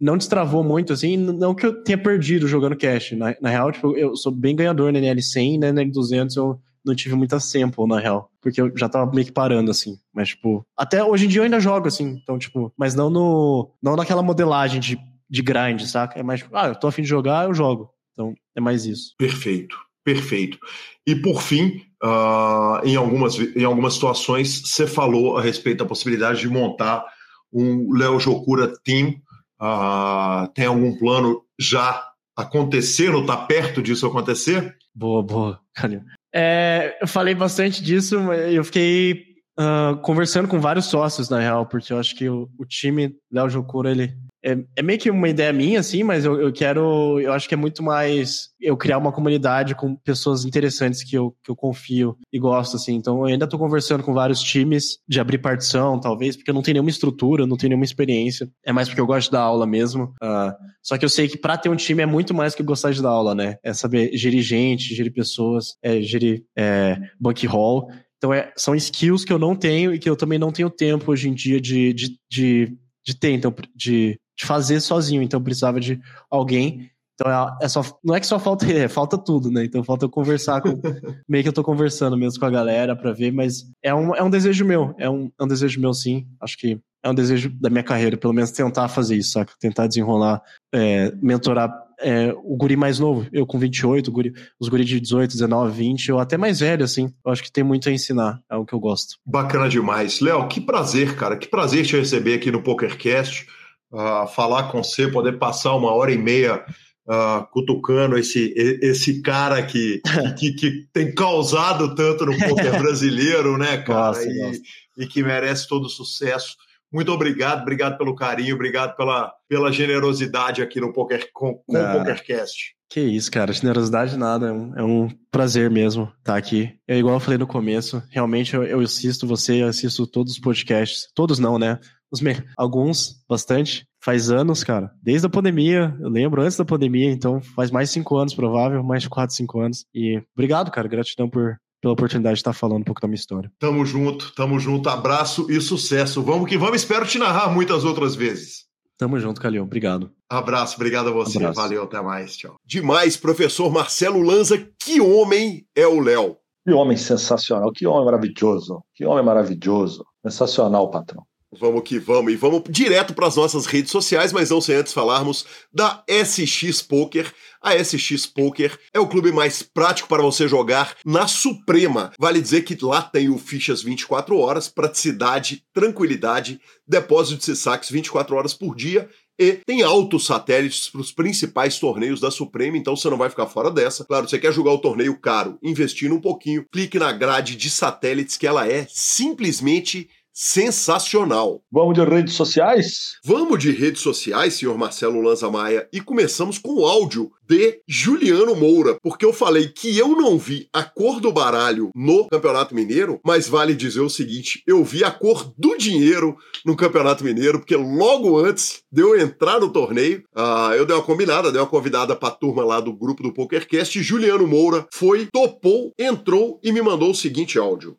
[0.00, 3.12] não destravou muito, assim, não que eu tenha perdido jogando cash.
[3.12, 6.94] Na, na real, tipo, eu sou bem ganhador na NL100 e na NL200 eu não
[6.94, 8.30] tive muita sample, na real.
[8.40, 9.98] Porque eu já tava meio que parando, assim.
[10.12, 12.18] Mas, tipo, até hoje em dia eu ainda jogo, assim.
[12.22, 13.70] Então, tipo, mas não no.
[13.82, 16.18] Não naquela modelagem de, de grind, saca?
[16.18, 17.90] É mais, tipo, ah, eu tô afim de jogar, eu jogo.
[18.12, 19.14] Então, é mais isso.
[19.18, 20.58] Perfeito, perfeito.
[21.06, 26.40] E por fim, uh, em, algumas, em algumas situações, você falou a respeito da possibilidade
[26.40, 27.04] de montar
[27.52, 29.14] um Leo Jokura Team.
[29.60, 32.06] Uh, tem algum plano já
[32.36, 33.24] acontecendo?
[33.26, 34.76] Tá perto disso acontecer?
[34.94, 36.02] Boa, boa, Calil.
[36.34, 39.24] É, eu falei bastante disso, eu fiquei
[39.58, 43.48] uh, conversando com vários sócios, na real, porque eu acho que o, o time Léo
[43.48, 47.32] Jocura, ele é, é, meio que uma ideia minha, assim, mas eu, eu, quero, eu
[47.32, 51.50] acho que é muito mais eu criar uma comunidade com pessoas interessantes que eu, que
[51.50, 52.94] eu confio e gosto, assim.
[52.94, 56.62] Então, eu ainda tô conversando com vários times de abrir partição, talvez, porque eu não
[56.62, 58.50] tenho nenhuma estrutura, não tenho nenhuma experiência.
[58.64, 60.14] É mais porque eu gosto da aula mesmo.
[60.22, 62.92] Uh, só que eu sei que para ter um time é muito mais que gostar
[62.92, 63.56] de dar aula, né?
[63.62, 67.88] É saber gerir gente, gerir pessoas, é gerir é, bankroll.
[68.16, 71.10] Então, é, são skills que eu não tenho e que eu também não tenho tempo
[71.10, 75.78] hoje em dia de, de, de, de ter, então, de de fazer sozinho, então precisava
[75.78, 76.90] de alguém.
[77.14, 79.64] Então é, é só, não é que só falta é, falta tudo, né?
[79.64, 80.80] Então falta eu conversar com.
[81.28, 84.22] meio que eu tô conversando mesmo com a galera para ver, mas é um, é
[84.22, 86.26] um desejo meu, é um, é um desejo meu sim.
[86.40, 89.52] Acho que é um desejo da minha carreira, pelo menos tentar fazer isso, saca?
[89.60, 90.40] Tentar desenrolar,
[90.72, 91.70] é, mentorar
[92.00, 96.12] é, o guri mais novo, eu com 28, guri, os guri de 18, 19, 20,
[96.12, 97.12] ou até mais velho, assim.
[97.24, 99.16] Eu acho que tem muito a ensinar, é o que eu gosto.
[99.26, 100.20] Bacana demais.
[100.20, 101.36] Léo, que prazer, cara.
[101.36, 103.46] Que prazer te receber aqui no PokerCast
[103.92, 106.64] uh, falar com você, poder passar uma hora e meia
[107.06, 110.00] uh, cutucando esse, esse cara que,
[110.38, 114.08] que, que, tem causado tanto no poker brasileiro, né, cara?
[114.08, 114.60] Nossa, e, nossa.
[114.98, 116.56] e que merece todo o sucesso.
[116.92, 121.92] Muito obrigado, obrigado pelo carinho, obrigado pela, pela generosidade aqui no Poker, com, com o
[121.92, 122.74] PokerCast.
[122.88, 126.74] Que isso, cara, generosidade nada, é um, é um, prazer mesmo estar aqui.
[126.88, 130.40] É igual eu falei no começo, realmente eu, eu assisto você, eu assisto todos os
[130.40, 131.78] podcasts, todos não, né?
[132.12, 132.36] Os me...
[132.56, 133.86] Alguns, bastante.
[134.02, 134.90] Faz anos, cara.
[135.02, 138.82] Desde a pandemia, eu lembro, antes da pandemia, então faz mais de cinco anos, provável,
[138.82, 139.84] mais de quatro, cinco anos.
[139.94, 140.88] E obrigado, cara.
[140.88, 143.50] Gratidão por, pela oportunidade de estar falando um pouco da minha história.
[143.58, 144.88] Tamo junto, tamo junto.
[144.88, 146.22] Abraço e sucesso.
[146.22, 146.76] Vamos que vamos.
[146.76, 148.68] Espero te narrar muitas outras vezes.
[148.98, 149.62] Tamo junto, Calil.
[149.62, 150.10] Obrigado.
[150.28, 151.38] Abraço, obrigado a você.
[151.38, 151.60] Abraço.
[151.60, 152.36] Valeu, até mais.
[152.36, 152.56] Tchau.
[152.66, 154.58] Demais, professor Marcelo Lanza.
[154.78, 156.36] Que homem é o Léo?
[156.66, 158.82] Que homem sensacional, que homem maravilhoso.
[158.94, 160.04] Que homem maravilhoso.
[160.22, 161.24] Sensacional, patrão.
[161.58, 162.32] Vamos que vamos.
[162.32, 166.80] E vamos direto para as nossas redes sociais, mas não sem antes falarmos da SX
[166.82, 167.32] Poker.
[167.60, 172.12] A SX Poker é o clube mais prático para você jogar na Suprema.
[172.18, 178.36] Vale dizer que lá tem o Fichas 24 horas, praticidade, tranquilidade, depósito de saques 24
[178.36, 179.08] horas por dia
[179.40, 183.46] e tem altos satélites para os principais torneios da Suprema, então você não vai ficar
[183.46, 184.04] fora dessa.
[184.04, 188.36] Claro, você quer jogar o torneio caro, investindo um pouquinho, clique na grade de satélites
[188.36, 190.10] que ela é simplesmente
[190.40, 191.62] sensacional.
[191.70, 193.18] Vamos de redes sociais?
[193.22, 198.56] Vamos de redes sociais, senhor Marcelo Lanza Maia, e começamos com o áudio de Juliano
[198.56, 203.20] Moura, porque eu falei que eu não vi a cor do baralho no Campeonato Mineiro,
[203.22, 206.34] mas vale dizer o seguinte, eu vi a cor do dinheiro
[206.64, 211.02] no Campeonato Mineiro, porque logo antes de eu entrar no torneio, uh, eu dei uma
[211.02, 215.92] combinada, dei uma convidada pra turma lá do grupo do PokerCast, Juliano Moura foi, topou,
[215.98, 217.96] entrou e me mandou o seguinte áudio.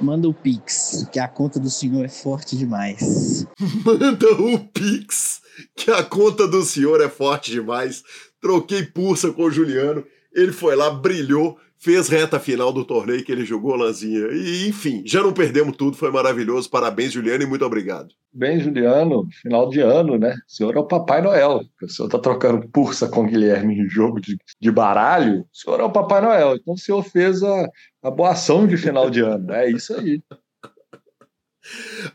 [0.00, 3.46] Manda o Pix, que a conta do senhor é forte demais.
[3.84, 5.42] Manda o Pix,
[5.76, 8.02] que a conta do senhor é forte demais.
[8.40, 10.04] Troquei pulsa com o Juliano.
[10.32, 14.28] Ele foi lá, brilhou, fez reta final do torneio que ele jogou, Lanzinha.
[14.32, 16.70] E, enfim, já não perdemos tudo, foi maravilhoso.
[16.70, 18.08] Parabéns, Juliano, e muito obrigado.
[18.32, 20.34] Bem, Juliano, final de ano, né?
[20.46, 21.62] O senhor é o Papai Noel.
[21.82, 25.40] O senhor está trocando pulsa com o Guilherme em jogo de, de baralho.
[25.40, 26.54] O senhor é o Papai Noel.
[26.56, 27.68] Então o senhor fez a,
[28.02, 29.52] a boa ação de final de ano.
[29.52, 30.22] É isso aí.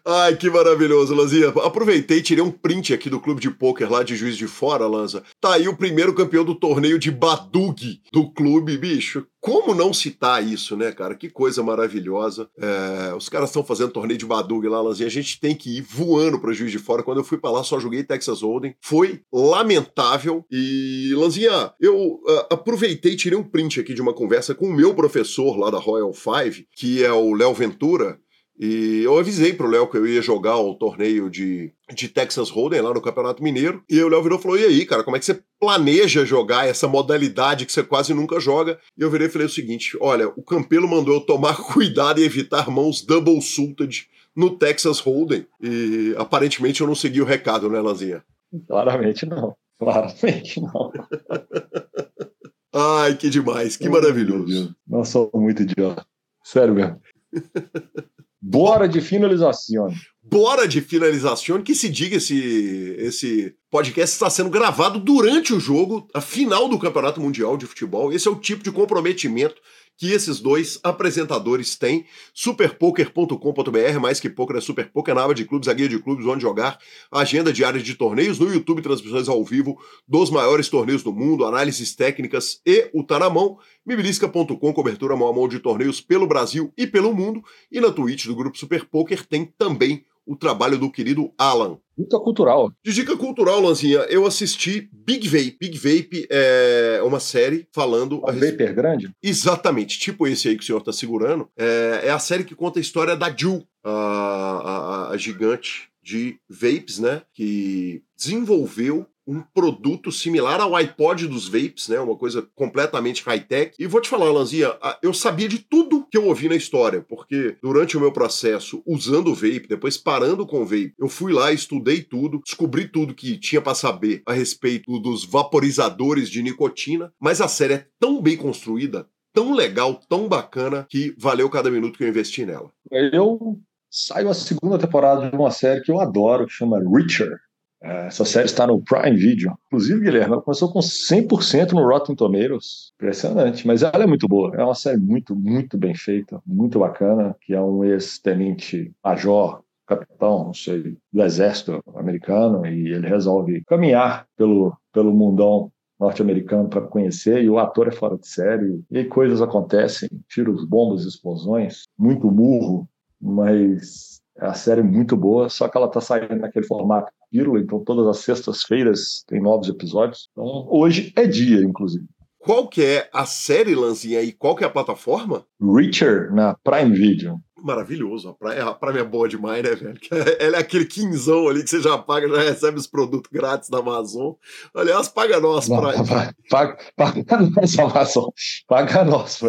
[0.04, 1.50] Ai, que maravilhoso, Lanzinha.
[1.50, 4.88] Aproveitei e tirei um print aqui do clube de pôquer lá de Juiz de Fora,
[4.88, 5.24] Lanza.
[5.40, 9.26] Tá aí o primeiro campeão do torneio de Badug do clube, bicho.
[9.46, 11.14] Como não citar isso, né, cara?
[11.14, 12.50] Que coisa maravilhosa.
[12.58, 15.06] É, os caras estão fazendo torneio de Badug lá, Lanzinha.
[15.06, 17.04] A gente tem que ir voando para Juiz de Fora.
[17.04, 18.76] Quando eu fui para lá, só joguei Texas Hold'em.
[18.82, 20.44] Foi lamentável.
[20.52, 24.74] E, Lanzinha, eu uh, aproveitei e tirei um print aqui de uma conversa com o
[24.74, 28.20] meu professor lá da Royal Five, que é o Léo Ventura.
[28.58, 32.82] E eu avisei pro Léo que eu ia jogar o torneio de, de Texas Hold'em
[32.82, 33.84] lá no Campeonato Mineiro.
[33.90, 36.68] E o Léo virou e falou: E aí, cara, como é que você planeja jogar
[36.68, 38.80] essa modalidade que você quase nunca joga?
[38.98, 42.24] E eu virei e falei o seguinte: Olha, o Campelo mandou eu tomar cuidado e
[42.24, 45.46] evitar mãos double suited no Texas Hold'em.
[45.62, 48.24] E aparentemente eu não segui o recado, né, Lanzinha?
[48.68, 49.56] Claramente não.
[49.78, 50.94] Claramente não.
[52.74, 54.76] Ai, que demais, que maravilhoso.
[54.88, 56.06] Não sou muito idiota.
[56.44, 57.02] Sério mesmo.
[58.48, 59.88] Bora de finalização.
[60.22, 66.08] Bora de finalização, que se diga esse, esse podcast está sendo gravado durante o jogo,
[66.14, 68.14] a final do Campeonato Mundial de Futebol.
[68.14, 69.56] Esse é o tipo de comprometimento
[69.98, 72.06] que esses dois apresentadores têm.
[72.34, 76.26] Superpoker.com.br, mais que poker é super poker, na aba de clubes, a guia de clubes,
[76.26, 76.78] onde jogar,
[77.12, 79.78] agenda diária de torneios, no YouTube, transmissões ao vivo
[80.08, 83.58] dos maiores torneios do mundo, análises técnicas e o tá na mão.
[83.86, 87.44] Mibilisca.com, cobertura mão a mão de torneios pelo Brasil e pelo mundo.
[87.72, 91.78] E na Twitch do Grupo Super Poker tem também o trabalho do querido Alan.
[91.98, 92.72] Dica cultural.
[92.84, 95.58] De dica cultural, Lanzinha, eu assisti Big Vape.
[95.60, 98.18] Big Vape é uma série falando.
[98.18, 99.10] Um Vapor grande?
[99.24, 101.48] Exatamente, tipo esse aí que o senhor está segurando.
[101.58, 106.38] É, é, a série que conta a história da Jill, a, a, a gigante de
[106.50, 107.22] vapes, né?
[107.34, 112.00] Que desenvolveu um produto similar ao iPod dos vapes, né?
[112.00, 113.76] Uma coisa completamente high-tech.
[113.80, 117.58] E vou te falar, Lanzinha, eu sabia de tudo que eu ouvi na história, porque
[117.62, 121.52] durante o meu processo usando o vape, depois parando com o vape, eu fui lá,
[121.52, 127.42] estudei tudo, descobri tudo que tinha para saber a respeito dos vaporizadores de nicotina, mas
[127.42, 132.04] a série é tão bem construída, tão legal, tão bacana, que valeu cada minuto que
[132.04, 132.72] eu investi nela.
[132.92, 133.60] Eu
[133.90, 137.36] saio a segunda temporada de uma série que eu adoro, que chama Richard
[137.82, 139.58] essa série está no Prime Video.
[139.68, 142.92] Inclusive, Guilherme, ela começou com 100% no Rotten Tomatoes.
[142.96, 144.56] Impressionante, mas ela é muito boa.
[144.56, 150.46] É uma série muito, muito bem feita, muito bacana, que é um ex-tenente major, capitão,
[150.46, 157.44] não sei, do exército americano, e ele resolve caminhar pelo, pelo mundão norte-americano para conhecer,
[157.44, 162.88] e o ator é fora de série, e coisas acontecem, tiros, bombas, explosões, muito burro,
[163.22, 167.84] mas a série é muito boa, só que ela está saindo naquele formato pílula, então
[167.84, 170.30] todas as sextas-feiras tem novos episódios.
[170.32, 172.06] Então hoje é dia, inclusive.
[172.40, 175.44] Qual que é a série, Lanzinha, e qual que é a plataforma?
[175.60, 178.30] Reacher, na Prime Video maravilhoso.
[178.30, 180.00] A praia, a praia é boa demais, né, velho?
[180.40, 183.80] Ela é aquele quinzão ali que você já paga, já recebe os produtos grátis da
[183.80, 184.34] Amazon.
[184.74, 185.96] Aliás, paga nós, praia.
[186.50, 188.30] Paga, paga nós, Amazon.
[188.68, 189.40] Paga nós.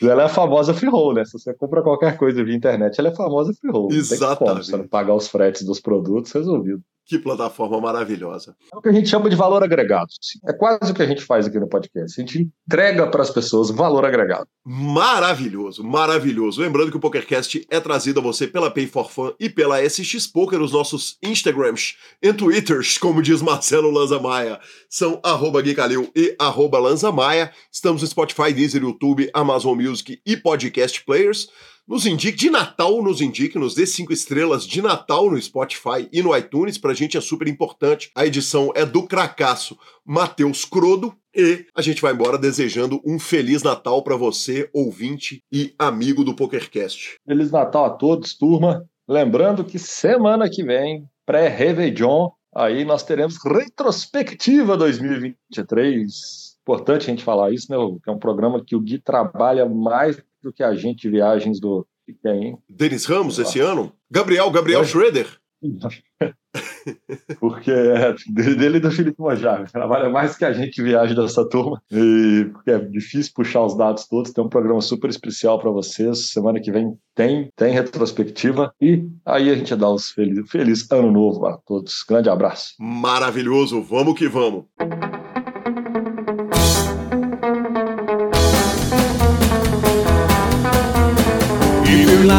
[0.00, 1.24] Ela é a famosa free roll, né?
[1.24, 3.92] Se você compra qualquer coisa via internet, ela é famosa free roll.
[3.92, 4.64] Exatamente.
[4.64, 6.82] Se você não pagar os fretes dos produtos, resolvido.
[7.06, 8.54] Que plataforma maravilhosa.
[8.72, 10.08] É o que a gente chama de valor agregado.
[10.46, 12.20] É quase o que a gente faz aqui no podcast.
[12.20, 14.46] A gente entrega para as pessoas valor agregado.
[14.64, 16.60] Maravilhoso, maravilhoso.
[16.60, 20.26] Lembrando que o PokerCast é trazido a você pela Pay for Fun e pela SX
[20.26, 20.60] Poker.
[20.60, 26.36] Os nossos Instagrams e Twitters, como diz Marcelo Lanza Maia, são arroba Gui Calil e
[26.38, 27.50] arroba Lanza Maia.
[27.72, 31.48] Estamos no Spotify, Deezer, YouTube, Amazon Music e Podcast Players.
[31.90, 36.22] Nos indique, de Natal, nos indique, nos dê cinco estrelas de Natal no Spotify e
[36.22, 38.12] no iTunes, pra gente é super importante.
[38.14, 39.76] A edição é do cracaço
[40.06, 41.12] Matheus Crodo.
[41.34, 46.32] E a gente vai embora desejando um Feliz Natal para você, ouvinte e amigo do
[46.32, 47.16] PokerCast.
[47.26, 48.84] Feliz Natal a todos, turma.
[49.08, 56.56] Lembrando que semana que vem, pré-Réveillon, aí nós teremos retrospectiva 2023.
[56.62, 57.76] Importante a gente falar isso, né?
[58.06, 61.86] É um programa que o Gui trabalha mais do que agente de viagens do
[62.22, 62.58] quem?
[62.68, 63.92] Denis Ramos esse ano?
[64.10, 64.84] Gabriel, Gabriel é.
[64.84, 65.26] Schroeder?
[67.38, 69.70] Porque é dele e do Felipe Mojave.
[69.70, 71.80] Trabalha mais que a gente que viaja dessa turma.
[71.90, 74.32] E porque é difícil puxar os dados todos.
[74.32, 76.30] Tem um programa super especial para vocês.
[76.32, 78.72] Semana que vem tem, tem retrospectiva.
[78.80, 82.02] E aí a gente dá os feliz, feliz ano novo a todos.
[82.02, 82.74] Grande abraço.
[82.78, 83.82] Maravilhoso.
[83.82, 84.64] Vamos que vamos.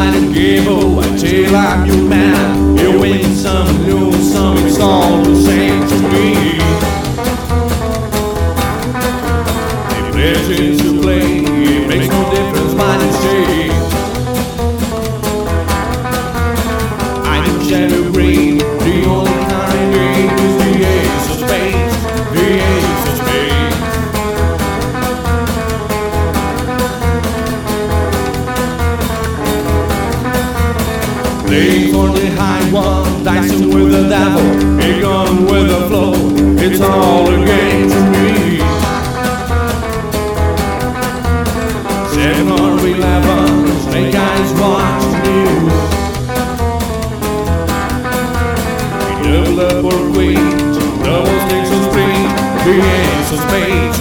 [0.09, 2.77] And give away till I'm your man.
[2.77, 6.57] You win some, lose some, it's all the same to me.
[10.23, 10.90] If
[33.33, 34.45] dancing with the devil,
[34.79, 36.13] a gun with the flow.
[36.57, 38.59] It's all a game to me.
[42.13, 45.49] Seven or eleven, snake eyes watching you.
[49.23, 50.47] Double up or queen,
[51.05, 52.21] double sticks of spring,
[52.65, 53.99] the ace of spades,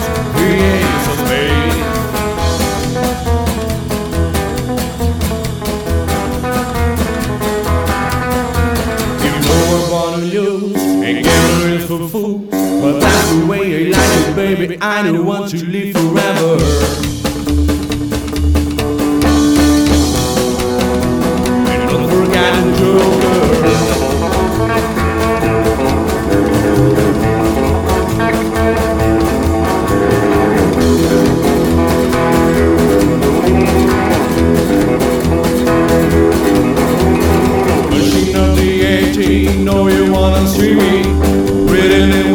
[14.82, 17.00] I don't want to live forever.
[39.64, 41.02] know you wanna see me
[41.70, 42.29] Written in